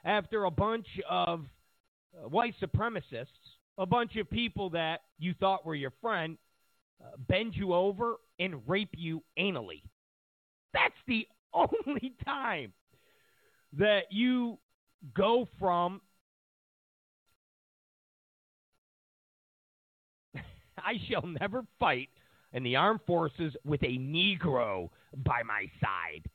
after 0.05 0.45
a 0.45 0.51
bunch 0.51 0.87
of 1.09 1.45
uh, 2.17 2.29
white 2.29 2.55
supremacists, 2.61 3.27
a 3.79 3.87
bunch 3.87 4.17
of 4.17 4.29
people 4.29 4.71
that 4.71 5.03
you 5.19 5.35
thought 5.39 5.65
were 5.65 5.75
your 5.75 5.93
friend, 6.01 6.37
uh, 7.03 7.17
bend 7.29 7.55
you 7.55 7.73
over 7.73 8.17
and 8.39 8.63
rape 8.67 8.95
you 8.97 9.23
anally. 9.39 9.83
That's 10.73 10.95
the 11.07 11.27
only 11.55 12.15
time 12.25 12.73
that 13.75 14.05
you 14.11 14.59
go 15.15 15.49
from 15.59 16.01
I 20.85 20.95
shall 21.09 21.27
never 21.27 21.65
fight 21.79 22.09
in 22.53 22.63
the 22.63 22.77
armed 22.77 23.01
forces 23.07 23.55
with 23.65 23.83
a 23.83 23.99
Negro 23.99 24.91
by 25.17 25.43
my 25.43 25.67
side. 25.81 26.29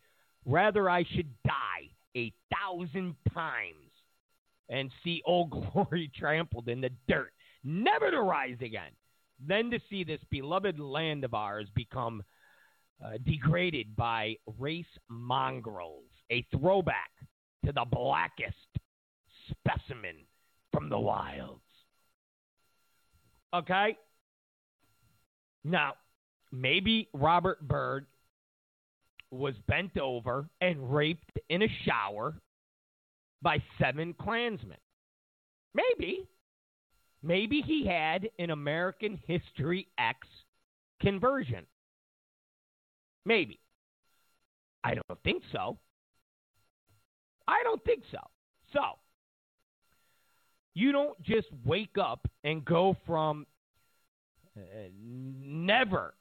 Rather, 0.46 0.90
I 0.90 1.04
should 1.04 1.30
die 1.44 1.90
a 2.16 2.34
thousand 2.54 3.16
times 3.34 3.92
and 4.70 4.92
see 5.04 5.22
Old 5.26 5.52
Glory 5.74 6.12
trampled 6.18 6.70
in 6.70 6.82
the 6.82 6.92
dirt, 7.08 7.34
never 7.64 8.12
to 8.12 8.22
rise 8.22 8.58
again, 8.62 8.92
than 9.46 9.70
to 9.72 9.80
see 9.90 10.04
this 10.04 10.22
beloved 10.30 10.80
land 10.80 11.24
of 11.24 11.34
ours 11.34 11.68
become 11.76 12.24
uh, 13.04 13.12
degraded 13.26 13.96
by 13.96 14.36
race 14.58 14.86
mongrels, 15.10 16.10
a 16.32 16.46
throwback 16.52 17.12
to 17.66 17.72
the 17.72 17.86
blackest 17.92 18.56
specimen 19.50 20.16
from 20.72 20.90
the 20.90 21.00
wilds. 21.00 21.62
Okay? 23.54 23.98
Now, 25.67 25.95
maybe 26.49 27.10
Robert 27.13 27.60
Byrd 27.67 28.06
was 29.32 29.53
bent 29.67 29.97
over 29.97 30.49
and 30.62 30.93
raped 30.93 31.38
in 31.49 31.62
a 31.62 31.67
shower 31.84 32.36
by 33.41 33.62
seven 33.77 34.13
Klansmen. 34.13 34.77
Maybe. 35.73 36.25
Maybe 37.21 37.62
he 37.62 37.86
had 37.86 38.30
an 38.39 38.51
American 38.51 39.19
History 39.27 39.88
X 39.97 40.25
conversion. 41.01 41.65
Maybe. 43.25 43.60
I 44.86 44.93
don't 44.93 45.21
think 45.25 45.43
so. 45.51 45.77
I 47.45 47.62
don't 47.63 47.84
think 47.84 48.03
so. 48.10 48.19
So, 48.71 48.82
you 50.75 50.93
don't 50.93 51.21
just 51.23 51.47
wake 51.65 51.97
up 52.01 52.25
and 52.45 52.63
go 52.63 52.95
from 53.06 53.45
Uh, 54.58 54.89
never 55.00 56.15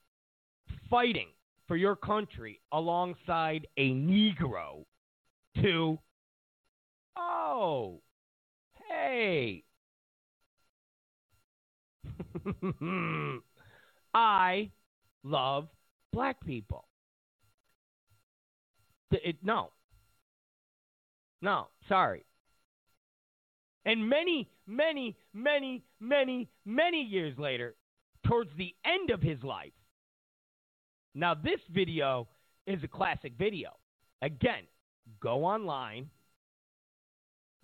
fighting 0.91 1.29
for 1.67 1.77
your 1.77 1.97
country 1.97 2.61
alongside 2.73 3.67
a 3.77 3.93
Negro 3.93 4.85
to, 5.63 5.99
oh, 7.17 8.03
hey, 8.89 9.65
I 14.15 14.71
love 15.23 15.69
black 16.13 16.45
people. 16.45 16.87
It, 19.11 19.37
no. 19.43 19.71
No, 21.41 21.69
sorry. 21.89 22.25
And 23.85 24.09
many, 24.09 24.51
many, 24.67 25.17
many, 25.33 25.85
many, 26.01 26.49
many 26.65 27.03
years 27.03 27.39
later, 27.39 27.77
towards 28.29 28.51
the 28.57 28.75
end 28.85 29.11
of 29.11 29.23
his 29.23 29.43
life. 29.43 29.73
Now, 31.15 31.35
this 31.35 31.61
video 31.73 32.29
is 32.67 32.83
a 32.83 32.89
classic 32.89 33.33
video. 33.39 33.71
Again, 34.23 34.65
go 35.21 35.45
online, 35.45 36.11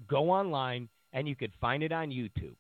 go 0.09 0.31
online, 0.31 0.89
and 1.13 1.29
you 1.29 1.37
could 1.37 1.53
find 1.61 1.83
it 1.83 1.93
on 1.93 2.11
YouTube. 2.11 2.57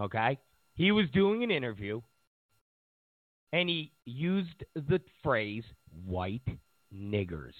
Okay? 0.00 0.38
He 0.74 0.92
was 0.92 1.06
doing 1.12 1.42
an 1.42 1.50
interview, 1.50 2.00
and 3.52 3.68
he 3.68 3.92
used 4.04 4.64
the 4.74 5.00
phrase 5.22 5.64
white 6.06 6.46
niggers. 6.94 7.54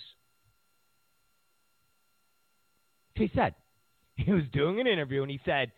He 3.15 3.31
said, 3.35 3.55
he 4.17 4.33
was 4.33 4.45
doing 4.53 4.81
an 4.81 4.87
interview, 4.87 5.23
and 5.23 5.31
he 5.31 5.41
said, 5.45 5.73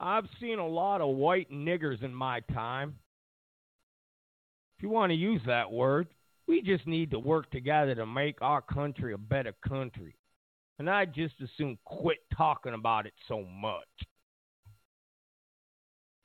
I've 0.00 0.26
seen 0.40 0.58
a 0.58 0.66
lot 0.66 1.00
of 1.00 1.14
white 1.14 1.50
niggers 1.52 2.02
in 2.02 2.12
my 2.12 2.40
time. 2.52 2.96
You 4.82 4.88
want 4.88 5.10
to 5.10 5.16
use 5.16 5.40
that 5.46 5.70
word, 5.70 6.08
we 6.48 6.60
just 6.60 6.86
need 6.88 7.12
to 7.12 7.18
work 7.18 7.50
together 7.50 7.94
to 7.94 8.04
make 8.04 8.42
our 8.42 8.60
country 8.60 9.14
a 9.14 9.18
better 9.18 9.54
country. 9.66 10.16
And 10.78 10.90
I 10.90 11.04
just 11.04 11.34
as 11.40 11.48
soon 11.56 11.78
quit 11.84 12.18
talking 12.36 12.74
about 12.74 13.06
it 13.06 13.14
so 13.28 13.44
much. 13.44 13.86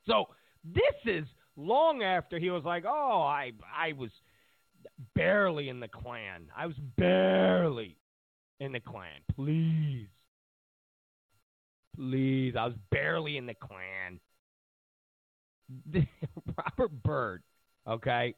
So 0.08 0.26
this 0.64 0.82
is 1.04 1.26
long 1.56 2.02
after 2.02 2.38
he 2.38 2.50
was 2.50 2.64
like, 2.64 2.84
"Oh, 2.84 3.22
I 3.22 3.52
I 3.72 3.92
was 3.92 4.10
barely 5.14 5.68
in 5.68 5.78
the 5.78 5.88
Klan. 5.88 6.50
I 6.56 6.66
was 6.66 6.76
barely 6.96 7.96
in 8.58 8.72
the 8.72 8.80
Klan. 8.80 9.20
Please, 9.36 10.08
please, 11.94 12.56
I 12.56 12.66
was 12.66 12.76
barely 12.90 13.36
in 13.36 13.46
the 13.46 13.54
Klan." 13.54 14.18
Robert 16.56 17.02
Byrd, 17.02 17.42
okay, 17.86 18.34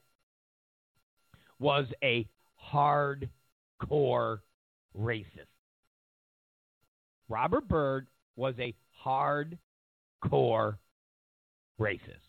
was 1.61 1.87
a 2.03 2.27
hardcore 2.73 4.40
racist. 4.99 5.46
Robert 7.29 7.68
Byrd 7.68 8.09
was 8.35 8.55
a 8.59 8.75
hardcore 9.05 10.77
racist. 11.79 12.27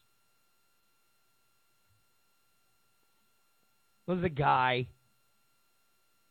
Was 4.07 4.23
a 4.23 4.29
guy 4.29 4.87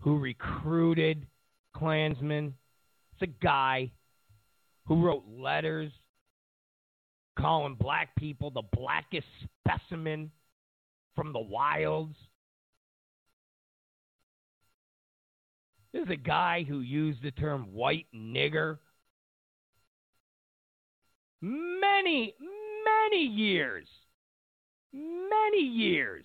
who 0.01 0.19
recruited 0.19 1.27
Klansmen. 1.75 2.55
It's 3.15 3.23
a 3.23 3.45
guy 3.45 3.91
who 4.87 5.03
wrote 5.03 5.25
letters 5.29 5.91
calling 7.39 7.75
black 7.75 8.15
people 8.17 8.51
the 8.51 8.63
blackest 8.77 9.27
specimen 9.65 10.31
from 11.17 11.33
the 11.33 11.41
wilds. 11.41 12.17
This 15.93 16.05
is 16.05 16.11
a 16.11 16.17
guy 16.17 16.65
who 16.67 16.81
used 16.81 17.23
the 17.23 17.33
term 17.33 17.73
white 17.73 18.07
nigger 18.15 18.79
many, 21.41 22.35
many 22.85 23.25
years. 23.25 23.89
Many 24.93 25.63
years. 25.63 26.25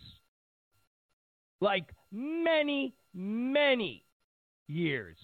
Like 1.62 1.90
many, 2.12 2.96
many 3.14 4.06
years 4.68 5.18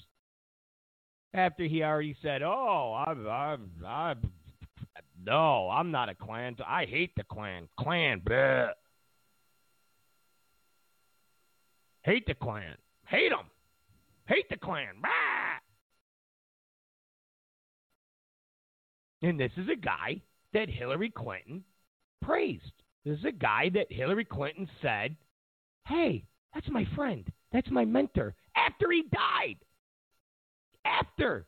after 1.33 1.63
he 1.63 1.83
already 1.83 2.15
said, 2.21 2.41
"Oh, 2.41 3.03
I've, 3.05 3.25
I've, 3.25 3.59
I've, 3.85 4.17
no, 5.23 5.69
I'm 5.69 5.91
not 5.91 6.09
a 6.09 6.15
Klan. 6.15 6.55
I 6.65 6.85
hate 6.85 7.13
the 7.15 7.23
Klan. 7.23 7.67
Klan, 7.79 8.21
bleh. 8.21 8.71
hate 12.03 12.25
the 12.25 12.33
Klan. 12.33 12.75
Hate 13.05 13.29
them. 13.29 13.45
Hate 14.31 14.47
the 14.49 14.55
Klan. 14.55 14.95
Bah! 15.01 15.09
And 19.21 19.37
this 19.37 19.51
is 19.57 19.67
a 19.67 19.75
guy 19.75 20.21
that 20.53 20.69
Hillary 20.69 21.09
Clinton 21.09 21.65
praised. 22.21 22.71
This 23.03 23.19
is 23.19 23.25
a 23.25 23.33
guy 23.33 23.69
that 23.73 23.91
Hillary 23.91 24.23
Clinton 24.23 24.69
said, 24.81 25.17
hey, 25.85 26.23
that's 26.53 26.69
my 26.69 26.85
friend. 26.95 27.29
That's 27.51 27.69
my 27.71 27.83
mentor. 27.83 28.33
After 28.55 28.89
he 28.89 29.03
died. 29.11 29.57
After 30.85 31.45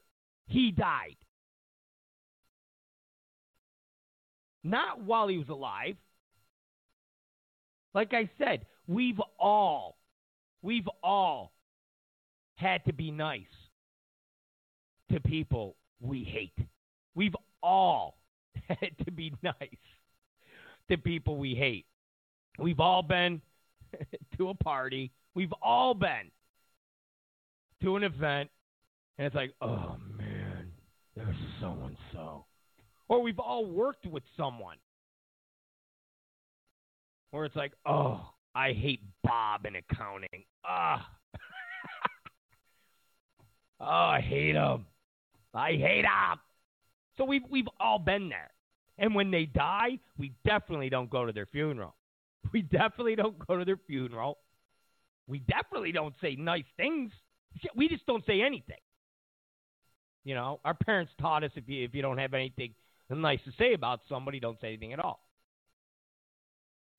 he 0.48 0.72
died. 0.72 1.16
Not 4.62 5.02
while 5.02 5.30
he 5.30 5.38
was 5.38 5.50
alive. 5.50 5.96
Like 7.94 8.14
I 8.14 8.30
said, 8.38 8.66
we've 8.88 9.22
all, 9.40 9.98
we've 10.62 10.88
all 11.02 11.54
had 12.64 12.86
to 12.86 12.94
be 12.94 13.12
nice 13.12 13.42
to 15.12 15.20
people 15.20 15.76
we 16.00 16.24
hate. 16.24 16.68
We've 17.14 17.36
all 17.62 18.18
had 18.70 18.98
to 19.06 19.12
be 19.12 19.34
nice 19.44 19.54
to 20.90 20.98
people 20.98 21.38
we 21.38 21.56
hate. 21.56 21.86
We've 22.58 22.80
all 22.80 23.04
been 23.04 23.42
to 24.38 24.50
a 24.50 24.54
party. 24.56 25.12
We've 25.36 25.54
all 25.62 25.94
been 25.94 26.32
to 27.82 27.98
an 27.98 28.04
event, 28.04 28.50
and 29.18 29.26
it's 29.28 29.36
like, 29.36 29.52
oh 29.62 29.98
man, 30.18 30.72
there's 31.16 31.36
so 31.60 31.76
and 31.86 31.98
so. 32.14 32.46
Or 33.10 33.22
we've 33.22 33.40
all 33.40 33.66
worked 33.66 34.06
with 34.06 34.24
someone 34.38 34.78
where 37.32 37.44
it's 37.44 37.56
like, 37.56 37.74
oh, 37.86 38.22
I 38.56 38.72
hate 38.72 39.02
Bob 39.24 39.66
in 39.66 39.76
accounting. 39.76 40.46
Ah. 40.66 41.06
Oh, 43.84 44.10
I 44.16 44.22
hate 44.22 44.54
them. 44.54 44.86
I 45.54 45.72
hate 45.72 46.04
them. 46.04 46.40
So 47.18 47.26
we've 47.26 47.44
we've 47.50 47.68
all 47.80 48.00
been 48.00 48.30
there. 48.30 48.50
And 48.98 49.16
when 49.16 49.32
they 49.32 49.46
die, 49.46 50.00
we 50.18 50.34
definitely 50.46 50.90
don't 50.90 51.10
go 51.10 51.26
to 51.26 51.32
their 51.32 51.46
funeral. 51.48 51.96
We 52.52 52.62
definitely 52.62 53.16
don't 53.16 53.40
go 53.48 53.58
to 53.58 53.64
their 53.64 53.80
funeral. 53.88 54.38
We 55.28 55.40
definitely 55.40 55.94
don't 55.94 56.14
say 56.22 56.36
nice 56.36 56.66
things. 56.76 57.14
We 57.74 57.88
just 57.88 58.06
don't 58.06 58.26
say 58.26 58.42
anything. 58.42 58.82
You 60.26 60.36
know, 60.36 60.60
our 60.66 60.74
parents 60.74 61.14
taught 61.22 61.46
us 61.46 61.52
if 61.56 61.68
you 61.68 61.86
if 61.86 61.96
you 61.96 62.02
don't 62.02 62.18
have 62.18 62.34
anything 62.34 62.74
nice 63.10 63.40
to 63.46 63.52
say 63.58 63.74
about 63.74 64.02
somebody, 64.10 64.40
don't 64.40 64.60
say 64.60 64.68
anything 64.68 64.92
at 64.92 65.00
all. 65.00 65.22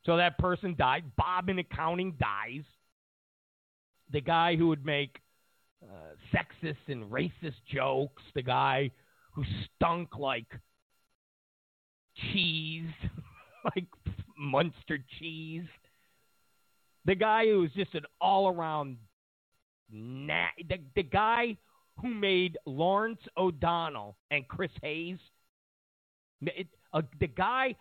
So 0.06 0.16
that 0.16 0.38
person 0.38 0.74
died. 0.76 1.04
Bob 1.16 1.48
in 1.48 1.58
accounting 1.58 2.16
dies. 2.18 2.64
The 4.12 4.20
guy 4.20 4.56
who 4.56 4.68
would 4.68 4.84
make 4.84 5.18
uh, 5.82 6.14
sexist 6.32 6.76
and 6.88 7.04
racist 7.10 7.62
jokes, 7.72 8.22
the 8.34 8.42
guy 8.42 8.90
who 9.32 9.44
stunk 9.76 10.16
like 10.18 10.46
cheese, 12.32 12.90
like 13.64 13.86
Munster 14.38 14.98
cheese. 15.18 15.66
The 17.04 17.14
guy 17.14 17.46
who 17.46 17.60
was 17.60 17.70
just 17.72 17.94
an 17.94 18.04
all 18.20 18.48
around 18.48 18.96
na- 19.90 20.46
the, 20.68 20.78
the 20.94 21.02
guy 21.02 21.56
who 22.00 22.08
made 22.08 22.56
Lawrence 22.66 23.20
O'Donnell 23.36 24.16
and 24.30 24.46
Chris 24.48 24.70
Hayes. 24.82 25.18
It, 26.42 26.66
uh, 26.92 27.02
the 27.20 27.26
guy 27.26 27.76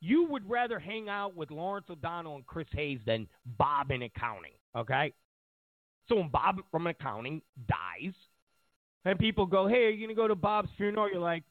you 0.00 0.26
would 0.30 0.48
rather 0.48 0.78
hang 0.78 1.08
out 1.08 1.36
with 1.36 1.50
Lawrence 1.50 1.86
O'Donnell 1.90 2.36
and 2.36 2.46
Chris 2.46 2.66
Hayes 2.72 3.00
than 3.06 3.28
Bob 3.58 3.90
in 3.90 4.02
accounting. 4.02 4.52
Okay, 4.76 5.12
so 6.10 6.16
when 6.16 6.28
Bob 6.28 6.60
from 6.70 6.86
accounting 6.88 7.40
dies, 7.68 8.12
and 9.04 9.18
people 9.18 9.46
go, 9.46 9.66
"Hey, 9.66 9.86
are 9.86 9.90
you 9.90 10.06
gonna 10.06 10.14
go 10.16 10.28
to 10.28 10.34
Bob's 10.34 10.70
funeral?" 10.76 11.08
You're 11.10 11.20
like, 11.20 11.44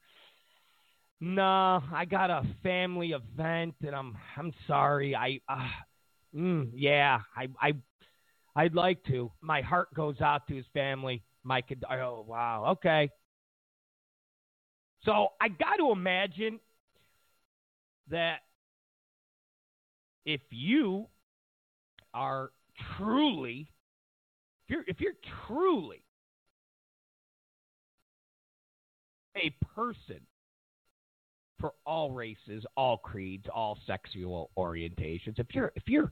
"Nah, 1.20 1.82
I 1.92 2.04
got 2.04 2.30
a 2.30 2.44
family 2.62 3.12
event, 3.12 3.74
and 3.80 3.94
I'm 3.94 4.16
I'm 4.36 4.52
sorry. 4.66 5.16
I, 5.16 5.40
uh, 5.48 5.68
mm, 6.34 6.70
yeah, 6.74 7.20
I 7.36 7.48
I 7.60 7.72
I'd 8.56 8.74
like 8.74 9.02
to. 9.04 9.32
My 9.40 9.62
heart 9.62 9.94
goes 9.94 10.20
out 10.20 10.46
to 10.48 10.54
his 10.56 10.66
family. 10.74 11.22
My 11.44 11.62
kid. 11.62 11.84
Oh 11.90 12.24
wow, 12.28 12.66
okay. 12.72 13.10
So 15.04 15.28
I 15.40 15.48
got 15.48 15.76
to 15.76 15.90
imagine 15.92 16.60
that 18.08 18.40
if 20.24 20.40
you 20.50 21.06
are 22.14 22.50
truly, 22.96 23.70
you're 24.70 24.84
if 24.86 25.00
you're 25.00 25.12
truly 25.46 26.02
a 29.36 29.50
person 29.74 30.20
for 31.58 31.72
all 31.84 32.10
races, 32.10 32.64
all 32.76 32.96
creeds, 32.96 33.46
all 33.54 33.78
sexual 33.86 34.50
orientations. 34.56 35.38
If 35.38 35.48
you're 35.52 35.72
if 35.76 35.82
you're 35.86 36.10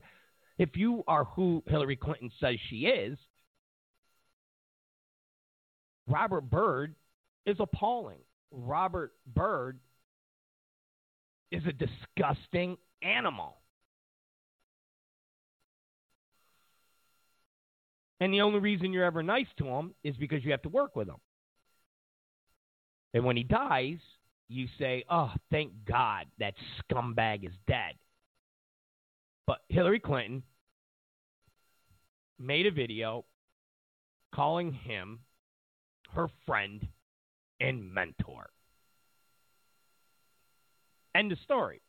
if 0.57 0.75
you 0.75 1.03
are 1.07 1.23
who 1.23 1.63
Hillary 1.67 1.95
Clinton 1.95 2.29
says 2.39 2.55
she 2.69 2.85
is, 2.87 3.17
Robert 6.07 6.49
Byrd 6.49 6.95
is 7.45 7.57
appalling. 7.59 8.19
Robert 8.51 9.13
Byrd 9.25 9.79
is 11.51 11.63
a 11.65 11.73
disgusting 11.73 12.77
animal. 13.01 13.57
And 18.19 18.33
the 18.33 18.41
only 18.41 18.59
reason 18.59 18.91
you're 18.91 19.05
ever 19.05 19.23
nice 19.23 19.47
to 19.57 19.65
him 19.65 19.93
is 20.03 20.15
because 20.17 20.43
you 20.43 20.51
have 20.51 20.61
to 20.63 20.69
work 20.69 20.95
with 20.95 21.07
him. 21.07 21.19
And 23.13 23.23
when 23.23 23.37
he 23.37 23.43
dies, 23.43 23.97
you 24.49 24.67
say, 24.77 25.03
oh, 25.09 25.31
thank 25.51 25.71
God 25.85 26.25
that 26.39 26.53
scumbag 26.91 27.45
is 27.45 27.53
dead. 27.67 27.93
But 29.47 29.59
Hillary 29.69 29.99
Clinton 29.99 30.43
made 32.37 32.65
a 32.65 32.71
video 32.71 33.25
calling 34.33 34.73
him 34.73 35.19
her 36.13 36.27
friend 36.45 36.87
and 37.59 37.93
mentor. 37.93 38.49
End 41.15 41.31
of 41.31 41.39
story. 41.39 41.81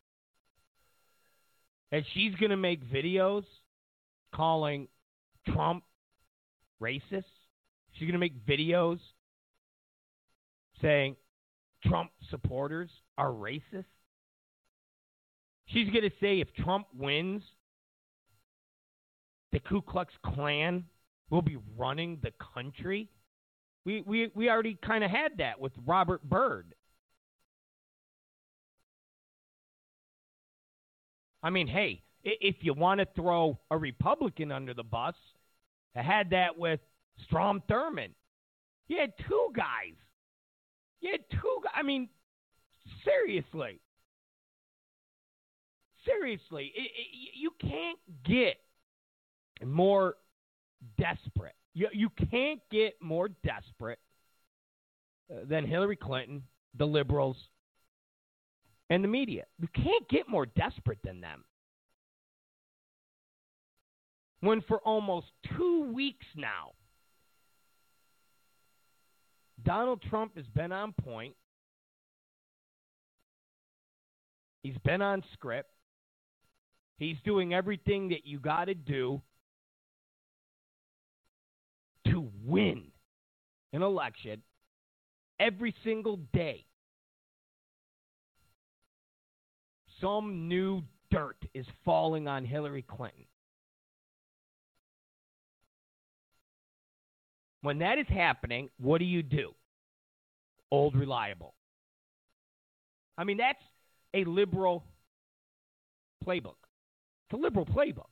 And 1.92 2.04
she's 2.14 2.34
going 2.36 2.50
to 2.50 2.56
make 2.56 2.84
videos 2.90 3.44
calling 4.34 4.88
Trump 5.48 5.82
racist. 6.82 7.24
She's 7.92 8.02
going 8.02 8.12
to 8.12 8.18
make 8.18 8.46
videos 8.46 8.98
saying 10.80 11.16
Trump 11.84 12.10
supporters 12.30 12.90
are 13.18 13.30
racist. 13.30 13.84
She's 15.66 15.88
going 15.90 16.02
to 16.02 16.12
say 16.20 16.40
if 16.40 16.52
Trump 16.54 16.86
wins, 16.96 17.42
the 19.52 19.60
Ku 19.60 19.82
Klux 19.82 20.12
Klan 20.24 20.84
will 21.30 21.42
be 21.42 21.58
running 21.76 22.18
the 22.22 22.32
country. 22.54 23.08
We 23.84 24.02
we 24.06 24.30
we 24.34 24.50
already 24.50 24.76
kind 24.84 25.04
of 25.04 25.10
had 25.10 25.38
that 25.38 25.60
with 25.60 25.72
Robert 25.86 26.22
Byrd. 26.22 26.74
I 31.42 31.50
mean, 31.50 31.66
hey, 31.66 32.02
if 32.22 32.56
you 32.60 32.74
want 32.74 33.00
to 33.00 33.06
throw 33.16 33.58
a 33.70 33.78
Republican 33.78 34.52
under 34.52 34.74
the 34.74 34.82
bus, 34.82 35.14
I 35.96 36.03
had 36.03 36.31
that 36.31 36.57
with 36.57 36.81
Strom 37.24 37.62
Thurmond. 37.68 38.12
You 38.88 38.98
had 38.98 39.12
two 39.29 39.48
guys. 39.55 39.94
You 41.00 41.12
had 41.12 41.20
two. 41.31 41.61
I 41.74 41.83
mean, 41.83 42.09
seriously, 43.05 43.81
seriously, 46.05 46.72
it, 46.74 46.81
it, 46.81 47.38
you 47.38 47.50
can't 47.61 47.98
get 48.24 48.57
more 49.64 50.16
desperate. 50.98 51.55
You 51.74 51.88
you 51.92 52.11
can't 52.31 52.61
get 52.70 52.94
more 53.00 53.29
desperate 53.29 53.98
uh, 55.31 55.40
than 55.48 55.64
Hillary 55.64 55.96
Clinton, 55.96 56.42
the 56.76 56.87
liberals, 56.87 57.37
and 58.90 59.05
the 59.05 59.09
media. 59.09 59.44
You 59.59 59.68
can't 59.74 60.09
get 60.09 60.29
more 60.29 60.46
desperate 60.46 60.98
than 61.03 61.20
them. 61.20 61.44
When 64.40 64.62
for 64.62 64.79
almost 64.79 65.26
two 65.57 65.92
weeks 65.92 66.26
now, 66.35 66.72
Donald 69.62 70.03
Trump 70.09 70.37
has 70.37 70.46
been 70.55 70.72
on 70.72 70.92
point. 70.92 71.35
He's 74.62 74.79
been 74.85 75.03
on 75.03 75.22
script. 75.35 75.70
He's 76.98 77.16
doing 77.24 77.55
everything 77.55 78.11
that 78.11 78.26
you 78.26 78.38
got 78.38 78.66
to 78.66 78.74
do 78.74 79.22
to 82.07 82.31
win 82.44 82.85
an 83.72 83.83
election 83.83 84.42
every 85.38 85.74
single 85.85 86.16
day. 86.33 86.64
Some 90.00 90.48
new 90.48 90.83
dirt 91.11 91.37
is 91.55 91.66
falling 91.85 92.26
on 92.29 92.44
Hillary 92.44 92.83
Clinton. 92.83 93.24
When 97.62 97.79
that 97.79 97.99
is 97.99 98.07
happening, 98.09 98.70
what 98.79 98.99
do 98.99 99.05
you 99.05 99.23
do? 99.23 99.53
Old 100.70 100.94
reliable. 100.94 101.55
I 103.18 103.25
mean, 103.25 103.37
that's 103.37 103.62
a 104.14 104.25
liberal 104.25 104.85
playbook. 106.27 106.57
It's 107.29 107.35
a 107.35 107.37
liberal 107.37 107.66
playbook. 107.66 108.07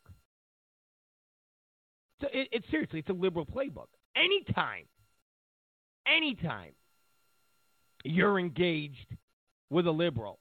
So 2.21 2.29
it, 2.33 2.49
it 2.53 2.65
seriously, 2.71 2.99
it's 2.99 3.09
a 3.09 3.13
liberal 3.13 3.47
playbook. 3.47 3.87
Anytime, 4.17 4.85
anytime 6.07 6.73
you're 8.05 8.39
engaged 8.39 9.17
with 9.71 9.87
a 9.87 9.91
liberal, 9.91 10.41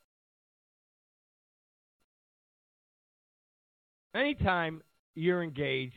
anytime 4.15 4.81
you're 5.15 5.43
engaged 5.43 5.93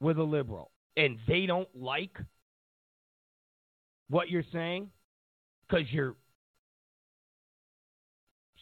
with 0.00 0.18
a 0.18 0.22
liberal 0.22 0.70
and 1.00 1.18
they 1.26 1.46
don't 1.46 1.68
like 1.74 2.18
what 4.10 4.28
you're 4.28 4.44
saying 4.52 4.90
because 5.66 5.86
you're 5.90 6.14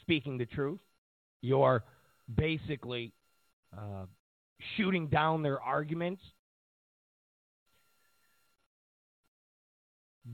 speaking 0.03 0.39
the 0.39 0.47
truth, 0.47 0.79
you're 1.41 1.83
basically 2.33 3.13
uh, 3.77 4.05
shooting 4.77 5.09
down 5.09 5.43
their 5.43 5.61
arguments. 5.61 6.23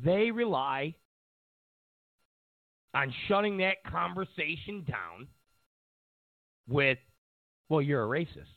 They 0.05 0.31
rely 0.31 0.97
on 2.93 3.15
shutting 3.29 3.59
that 3.59 3.83
conversation 3.91 4.85
down 4.87 5.29
with, 6.69 6.99
well, 7.71 7.81
you're 7.81 8.05
a 8.05 8.07
racist. 8.07 8.53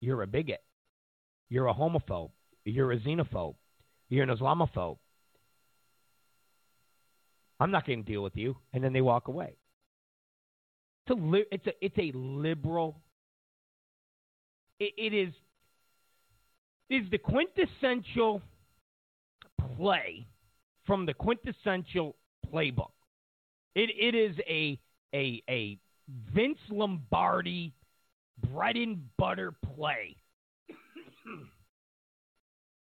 You're 0.00 0.22
a 0.22 0.26
bigot. 0.26 0.62
You're 1.50 1.66
a 1.66 1.74
homophobe. 1.74 2.30
You're 2.66 2.92
a 2.92 2.98
xenophobe. 2.98 3.54
You're 4.08 4.24
an 4.24 4.36
Islamophobe. 4.36 4.98
I'm 7.58 7.70
not 7.70 7.86
going 7.86 8.04
to 8.04 8.12
deal 8.12 8.22
with 8.22 8.36
you. 8.36 8.56
And 8.72 8.84
then 8.84 8.92
they 8.92 9.00
walk 9.00 9.28
away. 9.28 9.56
It's 11.06 11.18
a, 11.18 11.22
li- 11.22 11.46
it's 11.50 11.66
a, 11.66 11.72
it's 11.80 11.98
a 11.98 12.12
liberal 12.16 13.00
it, 14.78 14.92
it 14.96 15.14
is 15.14 15.32
is 16.88 17.10
the 17.10 17.18
quintessential 17.18 18.42
play 19.76 20.26
from 20.86 21.06
the 21.06 21.14
quintessential 21.14 22.16
playbook. 22.52 22.92
It 23.74 23.90
it 23.98 24.14
is 24.14 24.36
a 24.48 24.78
a 25.14 25.42
a 25.48 25.78
Vince 26.32 26.58
Lombardi 26.70 27.74
bread 28.52 28.76
and 28.76 29.08
butter 29.16 29.52
play. 29.74 30.16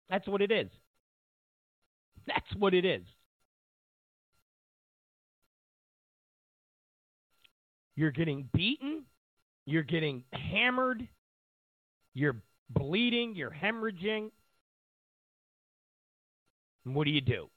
That's 0.09 0.27
what 0.27 0.41
it 0.41 0.51
is. 0.51 0.69
That's 2.27 2.55
what 2.57 2.73
it 2.73 2.85
is. 2.85 3.03
You're 7.95 8.11
getting 8.11 8.49
beaten. 8.53 9.03
You're 9.65 9.83
getting 9.83 10.23
hammered. 10.31 11.07
You're 12.13 12.41
bleeding, 12.69 13.35
you're 13.35 13.51
hemorrhaging. 13.51 14.31
And 16.85 16.95
what 16.95 17.05
do 17.05 17.11
you 17.11 17.21
do? 17.21 17.49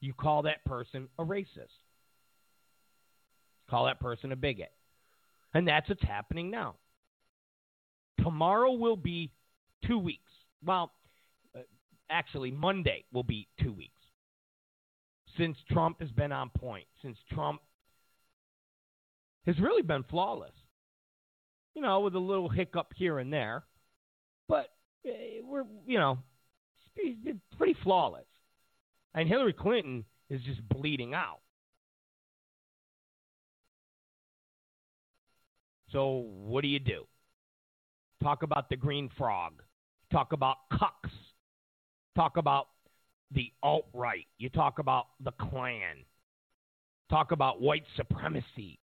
You 0.00 0.12
call 0.12 0.42
that 0.42 0.64
person 0.64 1.08
a 1.18 1.24
racist. 1.24 1.46
Call 3.70 3.86
that 3.86 4.00
person 4.00 4.32
a 4.32 4.36
bigot. 4.36 4.70
And 5.54 5.66
that's 5.66 5.88
what's 5.88 6.02
happening 6.02 6.50
now. 6.50 6.76
Tomorrow 8.22 8.72
will 8.72 8.96
be 8.96 9.32
two 9.86 9.98
weeks. 9.98 10.30
Well, 10.66 10.92
uh, 11.54 11.60
actually, 12.10 12.50
Monday 12.50 13.04
will 13.12 13.22
be 13.22 13.48
two 13.62 13.72
weeks 13.72 13.92
since 15.38 15.56
Trump 15.70 16.00
has 16.00 16.10
been 16.10 16.32
on 16.32 16.50
point, 16.50 16.86
since 17.02 17.16
Trump 17.32 17.60
has 19.46 19.58
really 19.60 19.82
been 19.82 20.02
flawless 20.02 20.52
you 21.76 21.82
know, 21.82 22.00
with 22.00 22.14
a 22.14 22.18
little 22.18 22.48
hiccup 22.48 22.92
here 22.96 23.18
and 23.18 23.30
there. 23.30 23.62
But 24.48 24.70
eh, 25.04 25.40
we're, 25.44 25.64
you 25.86 25.98
know, 25.98 26.18
pretty 27.58 27.76
flawless. 27.84 28.24
And 29.14 29.28
Hillary 29.28 29.52
Clinton 29.52 30.04
is 30.30 30.40
just 30.42 30.66
bleeding 30.68 31.12
out. 31.12 31.40
So 35.92 36.26
what 36.26 36.62
do 36.62 36.68
you 36.68 36.80
do? 36.80 37.06
Talk 38.22 38.42
about 38.42 38.70
the 38.70 38.76
green 38.76 39.10
frog. 39.16 39.62
Talk 40.12 40.32
about 40.32 40.56
cucks. 40.72 41.10
Talk 42.14 42.36
about 42.36 42.68
the 43.32 43.52
alt 43.62 43.86
right. 43.92 44.26
You 44.38 44.48
talk 44.48 44.78
about 44.78 45.06
the 45.22 45.32
Klan. 45.32 46.04
Talk 47.10 47.32
about 47.32 47.60
white 47.60 47.84
supremacy. 47.96 48.78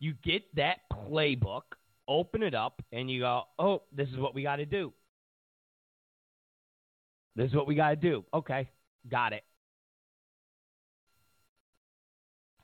You 0.00 0.14
get 0.24 0.42
that 0.56 0.78
playbook, 0.92 1.62
open 2.08 2.42
it 2.42 2.54
up, 2.54 2.82
and 2.92 3.10
you 3.10 3.20
go, 3.20 3.42
oh, 3.58 3.82
this 3.92 4.08
is 4.08 4.16
what 4.18 4.34
we 4.34 4.42
got 4.42 4.56
to 4.56 4.66
do. 4.66 4.92
This 7.36 7.50
is 7.50 7.54
what 7.54 7.66
we 7.66 7.74
got 7.74 7.90
to 7.90 7.96
do. 7.96 8.24
Okay, 8.34 8.68
got 9.08 9.32
it. 9.32 9.44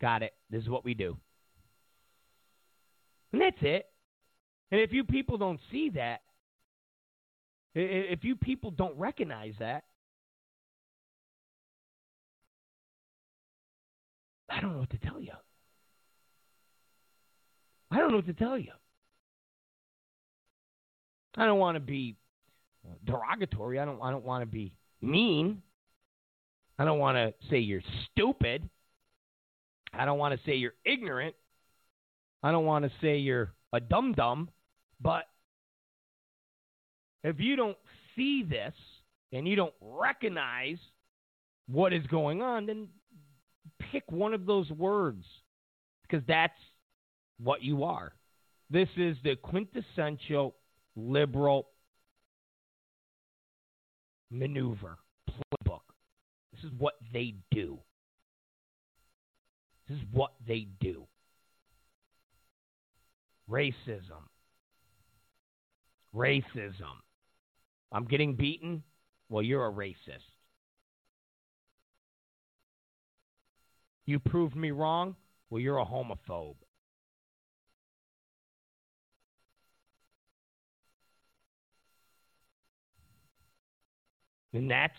Got 0.01 0.23
it. 0.23 0.35
This 0.51 0.63
is 0.63 0.69
what 0.69 0.85
we 0.85 0.95
do. 0.95 1.17
And 3.33 3.41
that's 3.41 3.57
it. 3.63 3.87
And 4.71 4.81
if 4.81 4.93
you 4.93 5.05
people 5.05 5.39
don't 5.39 5.61
see 5.71 5.91
that, 5.91 6.21
if 7.75 8.25
you 8.25 8.37
people 8.37 8.71
don't 8.71 8.97
recognize 8.99 9.55
that, 9.61 9.85
I 14.51 14.61
don't 14.61 14.73
know 14.73 14.81
what 14.81 14.91
to 14.91 14.99
tell 14.99 15.21
you. 15.21 15.33
I 17.91 17.99
don't 17.99 18.11
know 18.11 18.17
what 18.17 18.27
to 18.27 18.33
tell 18.35 18.59
you. 18.59 18.73
I 21.37 21.47
don't 21.47 21.59
want 21.59 21.77
to 21.77 21.81
be 21.81 22.17
derogatory. 23.05 23.79
I 23.79 23.85
don't 23.85 24.01
I 24.03 24.11
don't 24.11 24.25
want 24.25 24.43
to 24.43 24.47
be 24.47 24.73
mean. 25.01 25.63
I 26.79 26.85
don't 26.85 26.99
want 26.99 27.17
to 27.17 27.33
say 27.49 27.59
you're 27.59 27.83
stupid. 28.11 28.69
I 29.93 30.05
don't 30.05 30.19
want 30.19 30.39
to 30.39 30.47
say 30.47 30.57
you're 30.57 30.75
ignorant. 30.85 31.35
I 32.43 32.51
don't 32.51 32.67
want 32.67 32.85
to 32.85 32.91
say 33.01 33.19
you're 33.19 33.53
a 33.73 33.81
dum 33.81 34.13
dum, 34.13 34.49
but 35.01 35.25
if 37.25 37.39
you 37.39 37.57
don't 37.57 37.77
see 38.17 38.43
this 38.43 38.75
and 39.33 39.47
you 39.47 39.57
don't 39.57 39.75
recognize 39.81 40.79
what 41.69 41.93
is 41.93 42.07
going 42.07 42.43
on, 42.43 42.67
then 42.67 42.89
pick 43.93 44.11
one 44.11 44.35
of 44.35 44.47
those 44.47 44.71
words 44.71 45.25
because 46.03 46.25
that's 46.27 46.59
what 47.41 47.63
you 47.63 47.85
are. 47.85 48.13
This 48.71 48.89
is 48.97 49.17
the 49.23 49.37
quintessential 49.37 50.55
liberal 50.97 51.69
maneuver 54.31 54.99
playbook. 55.29 55.81
This 56.53 56.65
is 56.65 56.71
what 56.79 56.95
they 57.13 57.35
do. 57.51 57.79
This 59.89 59.99
is 59.99 60.05
what 60.13 60.33
they 60.47 60.69
do. 60.81 61.07
Racism. 63.51 64.25
Racism. 66.15 67.03
I'm 67.93 68.05
getting 68.05 68.35
beaten? 68.35 68.83
Well, 69.29 69.43
you're 69.43 69.67
a 69.67 69.73
racist. 69.73 70.25
You 74.07 74.19
proved 74.19 74.57
me 74.57 74.71
wrong? 74.71 75.17
Well, 75.51 75.61
you're 75.61 75.79
a 75.79 75.85
homophobe. 75.85 76.57
And 84.55 84.71
that's 84.71 84.97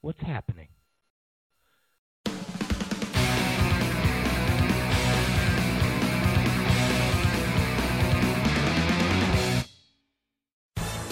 what's 0.00 0.20
happening. 0.20 0.68